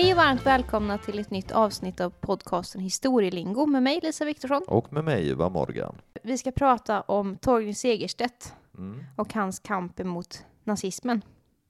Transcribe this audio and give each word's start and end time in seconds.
Hej 0.00 0.12
och 0.12 0.16
varmt 0.16 0.46
välkomna 0.46 0.98
till 0.98 1.18
ett 1.18 1.30
nytt 1.30 1.52
avsnitt 1.52 2.00
av 2.00 2.10
podcasten 2.10 2.80
Historielingo 2.80 3.66
med 3.66 3.82
mig 3.82 4.00
Lisa 4.02 4.24
Viktorsson. 4.24 4.62
Och 4.66 4.92
med 4.92 5.04
mig 5.04 5.30
Eva 5.30 5.48
Morgan. 5.48 5.96
Vi 6.22 6.38
ska 6.38 6.50
prata 6.50 7.00
om 7.00 7.36
Torgny 7.36 7.74
Segerstedt 7.74 8.54
Mm. 8.78 9.04
och 9.16 9.34
hans 9.34 9.58
kamp 9.58 10.00
emot 10.00 10.44
nazismen. 10.64 11.22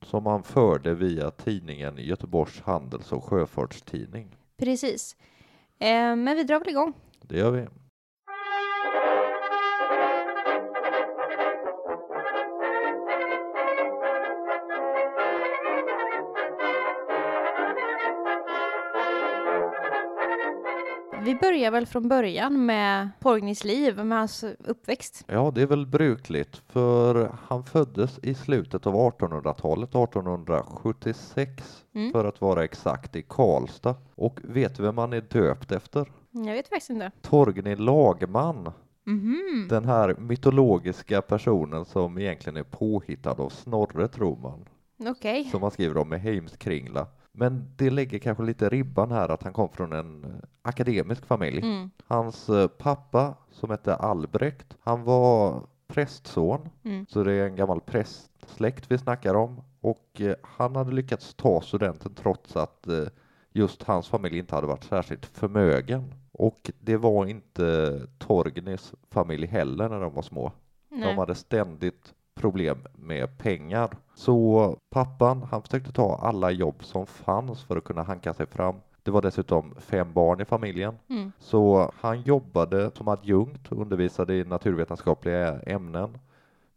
Som 0.03 0.27
han 0.27 0.43
förde 0.43 0.95
via 0.95 1.31
tidningen 1.31 1.97
Göteborgs 1.99 2.61
Handels 2.61 3.13
och 3.13 3.25
Sjöfartstidning. 3.25 4.37
Precis. 4.57 5.17
Eh, 5.79 6.17
men 6.17 6.37
vi 6.37 6.43
drar 6.45 6.59
väl 6.59 6.69
igång. 6.69 6.93
Det 7.23 7.39
gör 7.39 7.51
vi. 7.51 7.67
Vi 21.31 21.37
börjar 21.37 21.71
väl 21.71 21.87
från 21.87 22.09
början 22.09 22.67
med 22.67 23.09
Torgnys 23.21 23.65
liv, 23.65 24.05
med 24.05 24.19
hans 24.19 24.45
uppväxt. 24.59 25.25
Ja, 25.27 25.53
det 25.55 25.63
är 25.63 25.67
väl 25.67 25.87
brukligt, 25.87 26.57
för 26.69 27.33
han 27.49 27.65
föddes 27.65 28.19
i 28.23 28.35
slutet 28.35 28.87
av 28.87 28.95
1800-talet, 28.95 29.95
1876 29.95 31.85
Mm. 31.95 32.13
för 32.13 32.25
att 32.25 32.41
vara 32.41 32.65
exakt, 32.65 33.17
i 33.17 33.23
Karlstad. 33.23 33.95
Och 34.15 34.41
vet 34.43 34.77
du 34.77 34.83
vem 34.83 34.99
han 34.99 35.13
är 35.13 35.21
döpt 35.21 35.73
efter? 35.73 36.13
Jag 36.31 36.53
vet 36.53 36.69
faktiskt 36.69 36.91
inte. 36.91 37.11
Torgny 37.23 37.77
Lagman, 37.77 38.73
Mhm. 39.07 39.67
den 39.71 39.85
här 39.85 40.15
mytologiska 40.19 41.23
personen 41.23 41.85
som 41.85 42.19
egentligen 42.19 42.57
är 42.57 42.63
påhittad 42.63 43.31
av 43.43 43.49
Snorre, 43.49 44.09
tror 44.09 44.37
man. 44.37 44.65
Okej. 45.11 45.45
som 45.45 45.63
han 45.63 45.71
skriver 45.71 45.97
om 45.97 46.09
med 46.09 46.21
Heimskringla. 46.21 47.07
Men 47.33 47.73
det 47.77 47.91
lägger 47.91 48.19
kanske 48.19 48.45
lite 48.45 48.69
ribban 48.69 49.11
här 49.11 49.29
att 49.29 49.43
han 49.43 49.53
kom 49.53 49.69
från 49.69 49.93
en 49.93 50.25
eh, 50.25 50.31
akademisk 50.63 51.27
familj. 51.27 51.59
Mm. 51.59 51.91
Hans 52.07 52.49
eh, 52.49 52.69
pappa, 52.69 53.35
som 53.51 53.71
hette 53.71 53.95
Albrecht, 53.95 54.77
han 54.81 55.05
var 55.05 55.63
prästson, 55.87 56.69
Mm. 56.85 57.07
så 57.09 57.23
det 57.25 57.33
är 57.33 57.47
en 57.47 57.57
gammal 57.57 57.81
prästsläkt 57.81 58.91
vi 58.91 58.99
snackar 58.99 59.35
om. 59.35 59.61
Och 59.81 60.21
eh, 60.21 60.35
han 60.43 60.77
hade 60.77 60.93
lyckats 60.93 61.35
ta 61.35 61.61
studenten 61.61 62.15
trots 62.15 62.57
att 62.57 62.89
just 63.53 63.83
hans 63.83 64.09
familj 64.09 64.39
inte 64.39 64.55
hade 64.55 64.67
varit 64.67 64.85
särskilt 64.85 65.27
förmögen. 65.27 66.15
Och 66.33 66.71
det 66.81 66.97
var 66.97 67.27
inte 67.27 68.01
Torgnys 68.19 68.95
familj 69.11 69.47
heller 69.47 69.89
när 69.89 70.01
de 70.01 70.15
var 70.15 70.23
små. 70.23 70.53
Nej. 70.89 71.03
De 71.09 71.19
hade 71.19 71.35
ständigt 71.35 72.15
problem 72.41 72.79
med 72.95 73.39
pengar. 73.39 73.91
Så 74.15 74.77
pappan, 74.91 75.43
han 75.51 75.63
försökte 75.63 75.93
ta 75.93 76.17
alla 76.23 76.51
jobb 76.51 76.85
som 76.85 77.07
fanns 77.07 77.65
för 77.65 77.77
att 77.77 77.85
kunna 77.85 78.03
hanka 78.03 78.35
sig 78.35 78.47
fram. 78.47 78.75
Det 79.03 79.11
var 79.11 79.23
dessutom 79.23 79.75
fem 79.79 80.13
barn 80.13 80.41
i 80.41 80.45
familjen. 80.45 80.95
Mm. 81.09 81.33
Så 81.39 81.93
han 82.01 82.23
jobbade 82.23 82.91
som 82.95 83.09
adjunkt 83.09 83.73
och 83.73 83.81
undervisade 83.81 84.35
i 84.35 84.45
naturvetenskapliga 84.45 85.61
ämnen. 85.61 86.19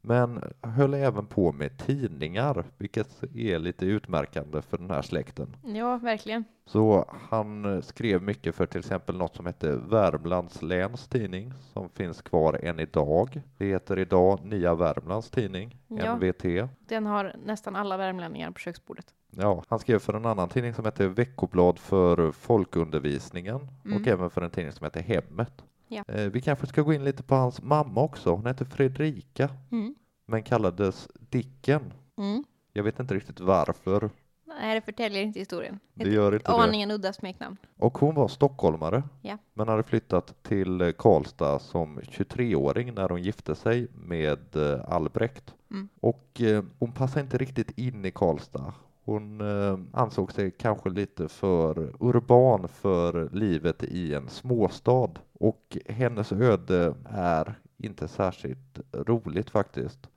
Men 0.05 0.43
höll 0.61 0.93
även 0.93 1.25
på 1.25 1.51
med 1.51 1.77
tidningar, 1.77 2.65
vilket 2.77 3.23
är 3.35 3.59
lite 3.59 3.85
utmärkande 3.85 4.61
för 4.61 4.77
den 4.77 4.89
här 4.89 5.01
släkten. 5.01 5.55
Ja, 5.65 5.97
verkligen. 5.97 6.43
Så 6.65 7.05
han 7.29 7.81
skrev 7.83 8.21
mycket 8.21 8.55
för 8.55 8.65
till 8.65 8.79
exempel 8.79 9.17
något 9.17 9.35
som 9.35 9.45
hette 9.45 9.75
Värmlands 9.75 10.61
läns 10.61 11.07
tidning 11.07 11.53
som 11.73 11.89
finns 11.89 12.21
kvar 12.21 12.59
än 12.63 12.79
idag. 12.79 13.41
Det 13.57 13.65
heter 13.65 13.99
idag 13.99 14.39
Nya 14.45 14.75
Värmlands 14.75 15.29
tidning, 15.29 15.77
Ja. 15.87 16.15
NVT. 16.15 16.69
Den 16.87 17.05
har 17.05 17.35
nästan 17.45 17.75
alla 17.75 17.97
värmlänningar 17.97 18.51
på 18.51 18.59
köksbordet. 18.59 19.05
Ja, 19.31 19.63
han 19.67 19.79
skrev 19.79 19.99
för 19.99 20.13
en 20.13 20.25
annan 20.25 20.49
tidning 20.49 20.73
som 20.73 20.85
hette 20.85 21.07
Veckoblad 21.07 21.79
för 21.79 22.31
folkundervisningen 22.31 23.67
Mm. 23.85 24.01
och 24.01 24.07
även 24.07 24.29
för 24.29 24.41
en 24.41 24.51
tidning 24.51 24.71
som 24.71 24.83
hette 24.83 25.01
Hemmet. 25.01 25.63
Ja. 25.87 26.03
Eh, 26.07 26.21
Vi 26.25 26.41
kanske 26.41 26.67
ska 26.67 26.81
gå 26.81 26.93
in 26.93 27.03
lite 27.03 27.23
på 27.23 27.35
hans 27.35 27.61
mamma 27.61 28.01
också. 28.01 28.31
Hon 28.35 28.45
hette 28.45 28.65
Fredrika 28.65 29.49
Mm. 29.71 29.95
Men 30.25 30.43
kallades 30.43 31.07
Dicken. 31.29 31.93
Mm. 32.17 32.43
Jag 32.73 32.83
vet 32.83 32.99
inte 32.99 33.13
riktigt 33.13 33.39
varför. 33.39 34.09
Nej, 34.45 34.75
det 34.75 34.81
förtäljer 34.81 35.21
inte 35.23 35.39
historien. 35.39 35.79
Det 35.93 36.09
gör 36.09 36.33
inte 36.33 36.51
det. 36.51 36.57
Aningen 36.57 36.91
udda 36.91 37.13
smeknamn. 37.13 37.57
Och 37.77 37.97
hon 37.97 38.15
var 38.15 38.27
stockholmare, 38.27 39.03
Ja. 39.21 39.37
men 39.53 39.67
hade 39.67 39.83
flyttat 39.83 40.43
till 40.43 40.93
Karlstad 40.97 41.59
som 41.59 41.99
23-åring 41.99 42.93
när 42.93 43.09
hon 43.09 43.23
gifte 43.23 43.55
sig 43.55 43.87
med 43.93 44.55
eh, 44.55 44.89
Albrecht. 44.89 45.53
Mm. 45.71 45.89
Och 45.99 46.41
eh, 46.41 46.63
hon 46.79 46.91
passade 46.91 47.21
inte 47.21 47.37
riktigt 47.37 47.77
in 47.77 48.05
i 48.05 48.11
Karlstad. 48.11 48.73
Hon 49.05 49.41
eh, 49.41 49.79
ansåg 49.93 50.31
sig 50.31 50.51
kanske 50.51 50.89
lite 50.89 51.27
för 51.27 51.93
urban 51.99 52.67
för 52.67 53.29
livet 53.31 53.83
i 53.83 54.13
en 54.13 54.29
småstad. 54.29 55.09
Och 55.39 55.77
hennes 55.85 56.31
öde 56.31 56.95
är 57.09 57.55
inte 57.77 58.07
särskilt 58.07 58.79
roligt 58.93 59.49
faktiskt. 59.49 60.09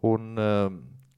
Hon 0.00 0.38
eh, 0.38 0.70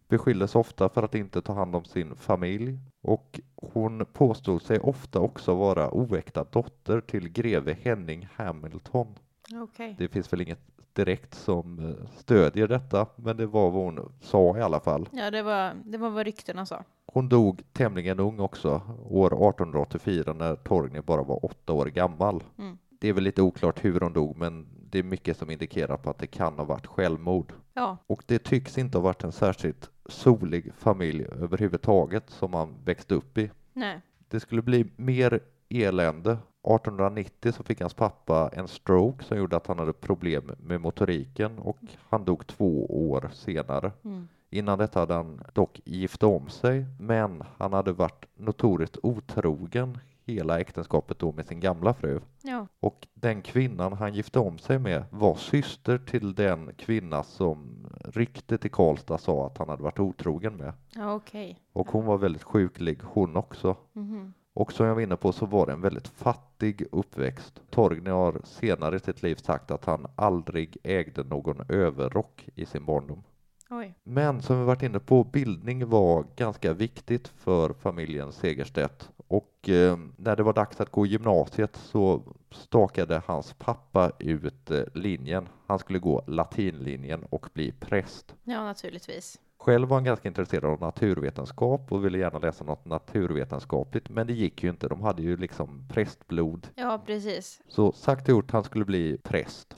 beskylldes 0.08 0.54
ofta 0.54 0.88
för 0.88 1.02
att 1.02 1.14
inte 1.14 1.42
ta 1.42 1.52
hand 1.52 1.76
om 1.76 1.84
sin 1.84 2.16
familj 2.16 2.78
och 3.02 3.40
hon 3.56 4.06
påstod 4.12 4.62
sig 4.62 4.78
ofta 4.78 5.20
också 5.20 5.54
vara 5.54 5.94
oäkta 5.94 6.44
dotter 6.44 7.00
till 7.00 7.28
greve 7.28 7.76
Henning 7.82 8.28
Hamilton. 8.36 9.14
Okej. 9.54 9.94
Det 9.98 10.08
finns 10.08 10.32
väl 10.32 10.40
inget 10.40 10.60
direkt 10.92 11.34
som 11.34 11.78
eh, 11.78 12.06
stödjer 12.16 12.68
detta, 12.68 13.06
men 13.16 13.36
det 13.36 13.46
var 13.46 13.70
vad 13.70 13.84
hon 13.84 14.12
sa 14.20 14.58
i 14.58 14.60
alla 14.60 14.80
fall. 14.80 15.08
Ja, 15.12 15.30
det 15.30 15.42
var, 15.42 15.72
det 15.84 15.98
var 15.98 16.10
vad 16.10 16.26
ryktena 16.26 16.66
sa. 16.66 16.84
Hon 17.06 17.28
dog 17.28 17.62
tämligen 17.72 18.20
ung 18.20 18.40
också, 18.40 18.80
år 19.08 19.26
1884 19.26 20.32
när 20.32 20.56
Torgny 20.56 21.00
bara 21.00 21.22
var 21.22 21.44
åtta 21.44 21.72
år 21.72 21.86
gammal. 21.86 22.44
Mm. 22.58 22.78
Det 23.00 23.08
är 23.08 23.12
väl 23.12 23.24
lite 23.24 23.42
oklart 23.42 23.84
hur 23.84 24.00
hon 24.00 24.12
dog, 24.12 24.36
men 24.36 24.66
det 24.90 24.98
är 24.98 25.02
mycket 25.02 25.36
som 25.36 25.50
indikerar 25.50 25.96
på 25.96 26.10
att 26.10 26.18
det 26.18 26.26
kan 26.26 26.58
ha 26.58 26.64
varit 26.64 26.86
självmord. 26.86 27.52
Ja, 27.78 27.96
Och 28.06 28.22
det 28.26 28.38
tycks 28.38 28.78
inte 28.78 28.98
ha 28.98 29.02
varit 29.02 29.24
en 29.24 29.32
särskilt 29.32 29.90
solig 30.08 30.72
familj 30.74 31.24
överhuvudtaget 31.24 32.30
som 32.30 32.54
han 32.54 32.74
växte 32.84 33.14
upp 33.14 33.38
i. 33.38 33.50
nej. 33.72 34.00
Det 34.30 34.40
skulle 34.40 34.62
bli 34.62 34.86
mer 34.96 35.40
elände. 35.68 36.30
1890 36.32 37.52
så 37.52 37.62
fick 37.62 37.80
hans 37.80 37.94
pappa 37.94 38.50
en 38.52 38.68
stroke 38.68 39.24
som 39.24 39.38
gjorde 39.38 39.56
att 39.56 39.66
han 39.66 39.78
hade 39.78 39.92
problem 39.92 40.50
med 40.58 40.80
motoriken 40.80 41.58
och 41.58 41.78
han 42.08 42.24
dog 42.24 42.46
två 42.46 42.86
år 43.10 43.30
senare. 43.32 43.92
Mm. 44.04 44.28
Innan 44.50 44.78
detta 44.78 45.00
hade 45.00 45.14
han 45.14 45.40
dock 45.52 45.80
gift 45.84 46.22
om 46.22 46.48
sig, 46.48 46.86
men 47.00 47.42
han 47.58 47.72
hade 47.72 47.92
varit 47.92 48.26
notoriskt 48.36 48.98
otrogen 49.02 49.98
hela 50.28 50.60
äktenskapet 50.60 51.18
då 51.18 51.32
med 51.32 51.46
sin 51.46 51.60
gamla 51.60 51.94
fru. 51.94 52.20
Ja, 52.42 52.66
Och 52.80 53.06
den 53.14 53.42
kvinnan 53.42 53.92
han 53.92 54.14
gifte 54.14 54.38
om 54.38 54.58
sig 54.58 54.78
med 54.78 55.04
var 55.10 55.34
syster 55.34 55.98
till 55.98 56.34
den 56.34 56.74
kvinna 56.76 57.22
som 57.22 57.86
ryktet 58.04 58.64
i 58.64 58.68
Karlstad 58.68 59.18
sa 59.18 59.46
att 59.46 59.58
han 59.58 59.68
hade 59.68 59.82
varit 59.82 59.98
otrogen 60.00 60.56
med. 60.56 60.72
ja 60.94 61.14
okej. 61.14 61.60
Och 61.72 61.90
hon 61.90 62.04
var 62.04 62.18
väldigt 62.18 62.42
sjuklig 62.42 63.00
hon 63.02 63.36
också. 63.36 63.76
Mhm. 63.92 64.32
Och 64.54 64.72
som 64.72 64.86
jag 64.86 64.94
var 64.94 65.02
inne 65.02 65.16
på 65.16 65.32
så 65.32 65.46
var 65.46 65.66
det 65.66 65.72
en 65.72 65.80
väldigt 65.80 66.08
fattig 66.08 66.86
uppväxt. 66.92 67.62
Torgny 67.70 68.10
har 68.10 68.40
senare 68.44 68.96
i 68.96 69.00
sitt 69.00 69.22
liv 69.22 69.34
sagt 69.34 69.70
att 69.70 69.84
han 69.84 70.06
aldrig 70.16 70.76
ägde 70.82 71.24
någon 71.24 71.62
överrock 71.68 72.48
i 72.54 72.66
sin 72.66 72.84
barndom. 72.84 73.22
Oj. 73.70 73.94
Men 74.04 74.42
som 74.42 74.58
vi 74.58 74.64
varit 74.64 74.82
inne 74.82 74.98
på, 74.98 75.24
bildning 75.24 75.88
var 75.88 76.24
ganska 76.36 76.72
viktigt 76.72 77.28
för 77.28 77.72
familjen 77.72 78.32
Segerstedt. 78.32 79.10
Och 79.28 79.68
eh, 79.68 79.98
när 80.16 80.36
det 80.36 80.42
var 80.42 80.52
dags 80.52 80.80
att 80.80 80.90
gå 80.90 81.06
gymnasiet 81.06 81.76
så 81.76 82.22
stakade 82.50 83.22
hans 83.26 83.54
pappa 83.58 84.12
ut 84.18 84.70
eh, 84.70 84.82
linjen. 84.94 85.48
Han 85.66 85.78
skulle 85.78 85.98
gå 85.98 86.24
latinlinjen 86.26 87.24
och 87.30 87.48
bli 87.52 87.72
präst. 87.72 88.34
Ja, 88.44 88.64
naturligtvis. 88.64 89.40
Själv 89.58 89.88
var 89.88 89.96
han 89.96 90.04
ganska 90.04 90.28
intresserad 90.28 90.64
av 90.64 90.80
naturvetenskap 90.80 91.92
och 91.92 92.04
ville 92.04 92.18
gärna 92.18 92.38
läsa 92.38 92.64
något 92.64 92.84
naturvetenskapligt, 92.84 94.08
men 94.08 94.26
det 94.26 94.32
gick 94.32 94.62
ju 94.62 94.70
inte. 94.70 94.88
De 94.88 95.02
hade 95.02 95.22
ju 95.22 95.36
liksom 95.36 95.88
prästblod. 95.88 96.68
Ja, 96.74 97.02
precis. 97.06 97.60
Så 97.68 97.92
sagt 97.92 98.22
och 98.22 98.28
gjort, 98.28 98.50
han 98.50 98.64
skulle 98.64 98.84
bli 98.84 99.18
präst. 99.22 99.74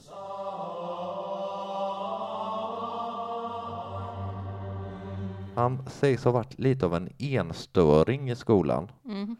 Han 5.55 5.89
sägs 5.89 6.23
ha 6.23 6.31
varit 6.31 6.59
lite 6.59 6.85
av 6.85 6.95
en 6.95 7.09
enstöring 7.17 8.29
i 8.29 8.35
skolan. 8.35 8.91
Mm. 9.05 9.35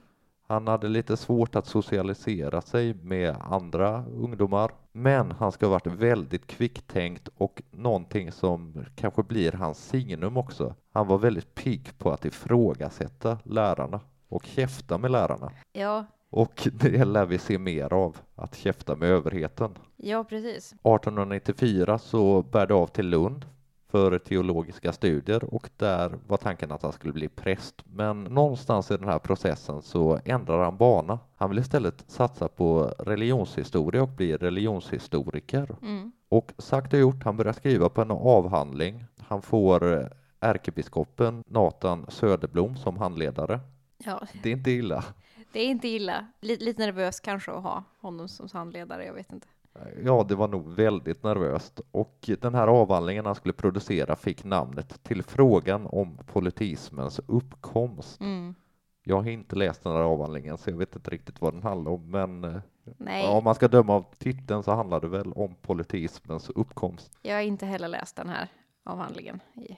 Han 0.47 0.67
hade 0.67 0.87
lite 0.87 1.17
svårt 1.17 1.55
att 1.55 1.65
socialisera 1.65 2.61
sig 2.61 2.93
med 2.93 3.35
andra 3.41 4.05
ungdomar, 4.05 4.71
men 4.91 5.31
han 5.31 5.51
ska 5.51 5.65
ha 5.65 5.71
varit 5.71 5.87
väldigt 5.87 6.47
kvicktänkt 6.47 7.29
och 7.37 7.61
någonting 7.71 8.31
som 8.31 8.85
kanske 8.95 9.23
blir 9.23 9.51
hans 9.51 9.87
signum 9.87 10.37
också. 10.37 10.75
Han 10.93 11.07
var 11.07 11.17
väldigt 11.17 11.55
pigg 11.55 11.97
på 11.97 12.11
att 12.11 12.25
ifrågasätta 12.25 13.37
lärarna 13.43 13.99
och 14.29 14.45
käfta 14.45 14.97
med 14.97 15.11
lärarna. 15.11 15.51
Ja, 15.73 16.05
Och 16.29 16.67
det 16.73 17.05
lär 17.05 17.25
vi 17.25 17.37
se 17.37 17.57
mer 17.57 17.93
av, 17.93 18.17
att 18.35 18.55
käfta 18.55 18.95
med 18.95 19.09
överheten. 19.09 19.77
ja 19.97 20.23
precis. 20.23 20.73
1894 20.73 21.97
så 21.97 22.41
bär 22.41 22.67
det 22.67 22.73
av 22.73 22.87
till 22.87 23.07
Lund 23.09 23.45
för 23.91 24.19
teologiska 24.19 24.91
studier 24.93 25.53
och 25.53 25.69
där 25.77 26.19
var 26.27 26.37
tanken 26.37 26.71
att 26.71 26.83
han 26.83 26.91
skulle 26.91 27.13
bli 27.13 27.27
präst. 27.29 27.75
Men 27.85 28.23
någonstans 28.23 28.91
i 28.91 28.97
den 28.97 29.07
här 29.07 29.19
processen 29.19 29.81
så 29.81 30.19
ändrar 30.25 30.63
han 30.63 30.77
bana. 30.77 31.19
Han 31.35 31.49
vill 31.49 31.59
istället 31.59 32.03
satsa 32.07 32.47
på 32.47 32.83
religionshistoria 32.99 34.01
och 34.03 34.09
bli 34.09 34.37
religionshistoriker. 34.37 35.75
Mm. 35.81 36.11
Och 36.29 36.51
sagt 36.57 36.93
och 36.93 36.99
gjort, 36.99 37.23
han 37.23 37.37
börjar 37.37 37.53
skriva 37.53 37.89
på 37.89 38.01
en 38.01 38.11
avhandling. 38.11 39.05
Han 39.19 39.41
får 39.41 40.09
ärkebiskopen 40.39 41.43
Nathan 41.47 42.05
Söderblom 42.09 42.77
som 42.77 42.97
handledare. 42.97 43.59
Ja, 43.97 44.21
Det 44.43 44.49
är 44.49 44.53
inte 44.53 44.71
illa. 44.71 45.03
det 45.51 45.59
är 45.59 45.65
inte 45.65 45.87
illa. 45.87 46.25
Lite, 46.41 46.63
lite 46.63 46.85
nervös 46.85 47.19
kanske 47.19 47.51
att 47.51 47.63
ha 47.63 47.83
honom 48.01 48.27
som 48.27 48.47
handledare, 48.53 49.05
jag 49.05 49.13
vet 49.13 49.31
inte. 49.31 49.47
Ja, 50.03 50.25
det 50.29 50.35
var 50.35 50.47
nog 50.47 50.71
väldigt 50.71 51.23
nervöst 51.23 51.81
och 51.91 52.29
den 52.41 52.55
här 52.55 52.67
avhandlingen 52.67 53.25
han 53.25 53.35
skulle 53.35 53.53
producera 53.53 54.15
fick 54.15 54.43
namnet 54.43 55.03
Till 55.03 55.23
frågan 55.23 55.87
om 55.87 56.17
politismens 56.25 57.19
uppkomst. 57.27 58.21
Mm. 58.21 58.55
Jag 59.03 59.15
har 59.15 59.29
inte 59.29 59.55
läst 59.55 59.83
den 59.83 59.93
här 59.93 59.99
avhandlingen 59.99 60.57
så 60.57 60.69
jag 60.69 60.77
vet 60.77 60.95
inte 60.95 61.09
riktigt 61.09 61.41
vad 61.41 61.53
den 61.53 61.63
handlar 61.63 61.91
om, 61.91 62.11
men 62.11 62.43
eh, 62.43 62.61
Nej, 62.97 63.27
om 63.27 63.43
man 63.43 63.55
ska 63.55 63.67
döma 63.67 63.93
av 63.93 64.05
titeln 64.17 64.63
så 64.63 64.71
handlar 64.71 65.01
det 65.01 65.07
väl 65.07 65.33
om 65.33 65.55
politismens 65.55 66.49
uppkomst. 66.49 67.17
jag 67.21 67.35
har 67.35 67.41
inte 67.41 67.65
heller 67.65 67.87
läst 67.87 68.15
den 68.15 68.29
här 68.29 68.47
avhandlingen 68.83 69.39
i 69.53 69.77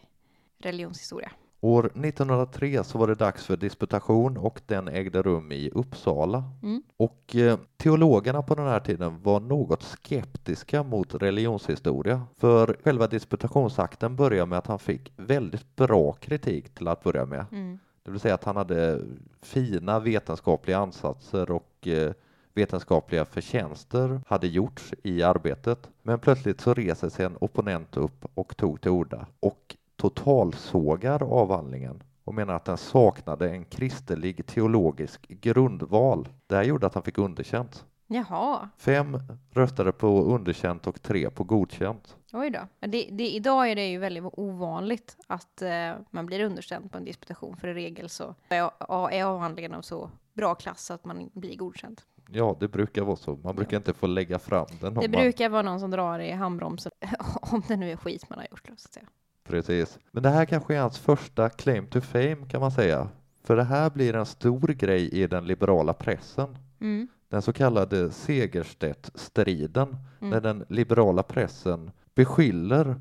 religionshistoria. 0.57 1.31
År 1.63 1.85
1903 1.85 2.83
så 2.83 2.97
var 2.97 3.07
det 3.07 3.15
dags 3.15 3.45
för 3.45 3.57
disputation 3.57 4.37
och 4.37 4.61
den 4.65 4.87
ägde 4.87 5.21
rum 5.21 5.51
i 5.51 5.69
Uppsala. 5.69 6.43
Mm. 6.63 6.83
Och 6.97 7.35
eh, 7.35 7.59
teologerna 7.77 8.41
på 8.41 8.55
den 8.55 8.67
här 8.67 8.79
tiden 8.79 9.21
var 9.21 9.39
något 9.39 9.83
skeptiska 9.83 10.83
mot 10.83 11.15
religionshistoria. 11.15 12.21
För 12.37 12.77
själva 12.83 13.07
disputationsakten 13.07 14.15
börjar 14.15 14.45
med 14.45 14.57
att 14.57 14.67
han 14.67 14.79
fick 14.79 15.13
väldigt 15.15 15.75
bra 15.75 16.13
kritik 16.13 16.75
till 16.75 16.87
att 16.87 17.03
börja 17.03 17.25
med. 17.25 17.45
Mm. 17.51 17.79
Det 18.03 18.11
vill 18.11 18.19
säga 18.19 18.33
att 18.33 18.43
han 18.43 18.55
hade 18.55 19.01
fina 19.41 19.99
vetenskapliga 19.99 20.77
ansatser 20.77 21.51
och 21.51 21.87
eh, 21.87 22.13
vetenskapliga 22.53 23.25
förtjänster 23.25 24.21
hade 24.27 24.47
gjorts 24.47 24.93
i 25.03 25.23
arbetet. 25.23 25.89
Men 26.01 26.19
plötsligt 26.19 26.61
så 26.61 26.73
reser 26.73 27.09
sig 27.09 27.25
en 27.25 27.37
opponent 27.41 27.97
upp 27.97 28.25
och 28.33 28.57
tog 28.57 28.81
till 28.81 28.91
orda 28.91 29.25
och 29.39 29.75
totalsågar 29.95 31.23
avhandlingen 31.23 32.03
och 32.23 32.33
menar 32.33 32.53
att 32.53 32.65
den 32.65 32.77
saknade 32.77 33.49
en 33.49 33.65
kristelig 33.65 34.45
teologisk 34.47 35.27
grundval. 35.27 36.27
Det 36.47 36.55
här 36.55 36.63
gjorde 36.63 36.87
att 36.87 36.93
han 36.93 37.03
fick 37.03 37.17
underkänt. 37.17 37.85
Jaha, 38.07 38.69
Fem 38.77 39.19
röstade 39.51 39.91
på 39.91 40.07
underkänt 40.23 40.87
och 40.87 41.01
tre 41.01 41.29
på 41.29 41.43
godkänt. 41.43 42.17
oj 42.33 42.49
då. 42.49 42.87
Det, 42.87 43.07
det, 43.11 43.29
idag 43.29 43.69
är 43.71 43.75
det 43.75 43.87
ju 43.87 43.97
väldigt 43.97 44.23
ovanligt 44.33 45.17
att 45.27 45.61
eh, 45.61 45.91
man 46.11 46.25
blir 46.25 46.43
underkänd 46.45 46.91
på 46.91 46.97
en 46.97 47.05
disputation, 47.05 47.57
för 47.57 47.67
i 47.67 47.73
regel 47.73 48.09
så 48.09 48.35
är, 48.49 48.71
är 49.11 49.23
avhandlingen 49.23 49.73
av 49.73 49.81
så 49.81 50.09
bra 50.33 50.55
klass 50.55 50.91
att 50.91 51.05
man 51.05 51.29
blir 51.33 51.57
godkänd. 51.57 52.01
Ja, 52.31 52.57
det 52.59 52.67
brukar 52.67 53.01
vara 53.01 53.15
så. 53.15 53.35
Man 53.35 53.55
brukar 53.55 53.77
inte 53.77 53.93
få 53.93 54.07
lägga 54.07 54.39
fram 54.39 54.65
den. 54.81 54.93
Det 54.93 54.99
man- 55.01 55.11
brukar 55.11 55.49
vara 55.49 55.61
någon 55.61 55.79
som 55.79 55.91
drar 55.91 56.19
i 56.19 56.31
handbromsen, 56.31 56.91
om 57.51 57.63
det 57.67 57.75
nu 57.77 57.91
är 57.91 57.95
skit 57.95 58.29
man 58.29 58.39
har 58.39 58.47
gjort. 58.51 58.67
Så 58.67 58.73
att 58.73 58.79
säga. 58.93 59.05
Precis. 59.43 59.99
Men 60.11 60.23
det 60.23 60.29
här 60.29 60.45
kanske 60.45 60.75
är 60.75 60.79
hans 60.81 60.99
första 60.99 61.49
claim 61.49 61.87
to 61.87 62.01
fame 62.01 62.37
kan 62.49 62.61
man 62.61 62.71
säga. 62.71 63.09
För 63.43 63.55
det 63.55 63.63
här 63.63 63.89
blir 63.89 64.15
en 64.15 64.25
stor 64.25 64.67
grej 64.67 65.09
i 65.09 65.27
den 65.27 65.45
liberala 65.47 65.93
pressen. 65.93 66.57
Mm. 66.79 67.07
Den 67.29 67.41
så 67.41 67.53
kallade 67.53 68.09
Segerstedt-striden, 68.11 69.97
Mm. 70.19 70.29
när 70.31 70.41
den 70.41 70.65
liberala 70.69 71.23
pressen 71.23 71.91
beskyller 72.15 72.95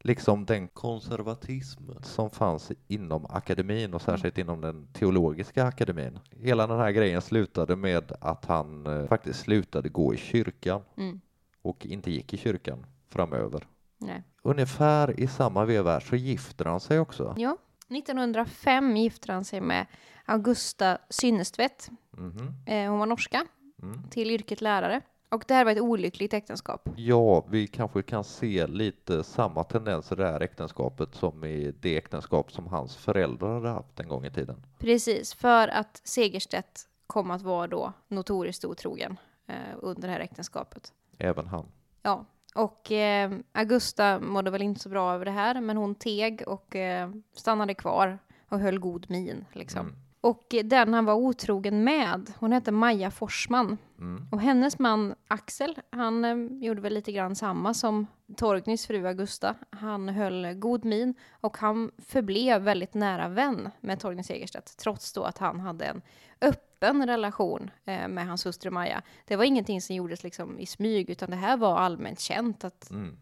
liksom 0.00 0.44
den 0.44 0.68
konservatism 0.68 1.82
som 2.02 2.30
fanns 2.30 2.72
inom 2.88 3.26
akademin 3.26 3.94
och 3.94 4.02
särskilt 4.02 4.38
inom 4.38 4.60
den 4.60 4.86
teologiska 4.92 5.64
akademin. 5.64 6.18
Hela 6.30 6.66
den 6.66 6.78
här 6.78 6.90
grejen 6.90 7.22
slutade 7.22 7.76
med 7.76 8.12
att 8.20 8.44
han 8.44 8.86
eh, 8.86 9.06
faktiskt 9.06 9.40
slutade 9.40 9.88
gå 9.88 10.14
i 10.14 10.16
kyrkan 10.16 10.80
Mm. 10.96 11.20
och 11.62 11.86
inte 11.86 12.10
gick 12.10 12.34
i 12.34 12.36
kyrkan 12.36 12.86
framöver. 13.08 13.66
Nej. 13.98 14.22
Ungefär 14.42 15.20
i 15.20 15.26
samma 15.26 15.64
veva 15.64 16.00
så 16.00 16.16
gifter 16.16 16.64
han 16.64 16.80
sig 16.80 17.00
också. 17.00 17.34
Ja, 17.38 17.56
1905 17.88 18.96
gifte 18.96 19.32
han 19.32 19.44
sig 19.44 19.60
med 19.60 19.86
Augusta 20.24 20.98
Synnestvedt. 21.10 21.90
Mhm. 22.10 22.54
Eh, 22.66 22.90
hon 22.90 22.98
var 22.98 23.06
norska, 23.06 23.46
Mm. 23.82 24.02
till 24.10 24.30
yrket 24.30 24.60
lärare. 24.60 25.00
Och 25.30 25.44
det 25.48 25.54
här 25.54 25.64
var 25.64 25.72
ett 25.72 25.80
olyckligt 25.80 26.34
äktenskap. 26.34 26.88
Ja, 26.96 27.46
vi 27.50 27.66
kanske 27.66 28.02
kan 28.02 28.24
se 28.24 28.66
lite 28.66 29.24
samma 29.24 29.64
tendenser 29.64 30.16
i 30.16 30.22
det 30.22 30.30
här 30.30 30.40
äktenskapet 30.40 31.14
som 31.14 31.44
i 31.44 31.74
det 31.80 31.96
äktenskap 31.96 32.52
som 32.52 32.66
hans 32.66 32.96
föräldrar 32.96 33.54
hade 33.54 33.68
haft 33.68 34.00
en 34.00 34.08
gång 34.08 34.24
i 34.26 34.30
tiden. 34.30 34.66
Precis, 34.78 35.34
för 35.34 35.68
att 35.68 36.00
Segerstedt 36.04 36.88
kom 37.06 37.30
att 37.30 37.42
vara 37.42 37.66
då 37.66 37.92
notoriskt 38.08 38.64
otrogen 38.64 39.16
eh, 39.46 39.54
under 39.80 40.08
det 40.08 40.14
här 40.14 40.20
äktenskapet. 40.20 40.92
Även 41.18 41.46
han. 41.46 41.66
Ja, 42.02 42.24
och 42.58 42.92
eh, 42.92 43.30
Augusta 43.52 44.20
mådde 44.20 44.50
väl 44.50 44.62
inte 44.62 44.80
så 44.80 44.88
bra 44.88 45.14
över 45.14 45.24
det 45.24 45.30
här, 45.30 45.60
men 45.60 45.76
hon 45.76 45.94
teg 45.94 46.42
och 46.46 46.76
eh, 46.76 47.10
stannade 47.32 47.74
kvar 47.74 48.18
och 48.48 48.60
höll 48.60 48.78
god 48.78 49.06
min. 49.08 49.44
Liksom. 49.52 49.80
Mm. 49.80 49.96
Och 50.20 50.54
den 50.64 50.94
han 50.94 51.04
var 51.04 51.14
otrogen 51.14 51.84
med, 51.84 52.32
hon 52.38 52.52
hette 52.52 52.72
Maja 52.72 53.10
Forsman. 53.10 53.78
Mm. 53.98 54.28
Och 54.32 54.40
hennes 54.40 54.78
man 54.78 55.14
Axel, 55.28 55.78
han 55.90 56.24
eh, 56.24 56.64
gjorde 56.64 56.80
väl 56.80 56.94
lite 56.94 57.12
grann 57.12 57.36
samma 57.36 57.74
som 57.74 58.06
Torgnys 58.36 58.86
fru 58.86 59.06
Augusta. 59.06 59.54
Han 59.70 60.08
höll 60.08 60.54
god 60.54 60.84
min 60.84 61.14
och 61.40 61.56
han 61.56 61.90
förblev 61.98 62.62
väldigt 62.62 62.94
nära 62.94 63.28
vän 63.28 63.70
med 63.80 64.00
Torgny 64.00 64.22
Segerstedt, 64.22 64.78
trots 64.78 65.12
då 65.12 65.22
att 65.22 65.38
han 65.38 65.60
hade 65.60 65.84
en 65.84 66.02
öppen 66.40 66.67
relation 66.80 67.70
eh, 67.84 68.08
med 68.08 68.26
hans 68.26 68.46
hustru 68.46 68.70
Maja. 68.70 69.02
Det 69.24 69.36
var 69.36 69.44
ingenting 69.44 69.80
som 69.80 69.96
gjordes 69.96 70.22
liksom 70.22 70.58
i 70.58 70.66
smyg, 70.66 71.10
utan 71.10 71.30
det 71.30 71.36
här 71.36 71.56
var 71.56 71.76
allmänt 71.78 72.20
känt 72.20 72.64
att, 72.64 72.90
Mm. 72.90 73.16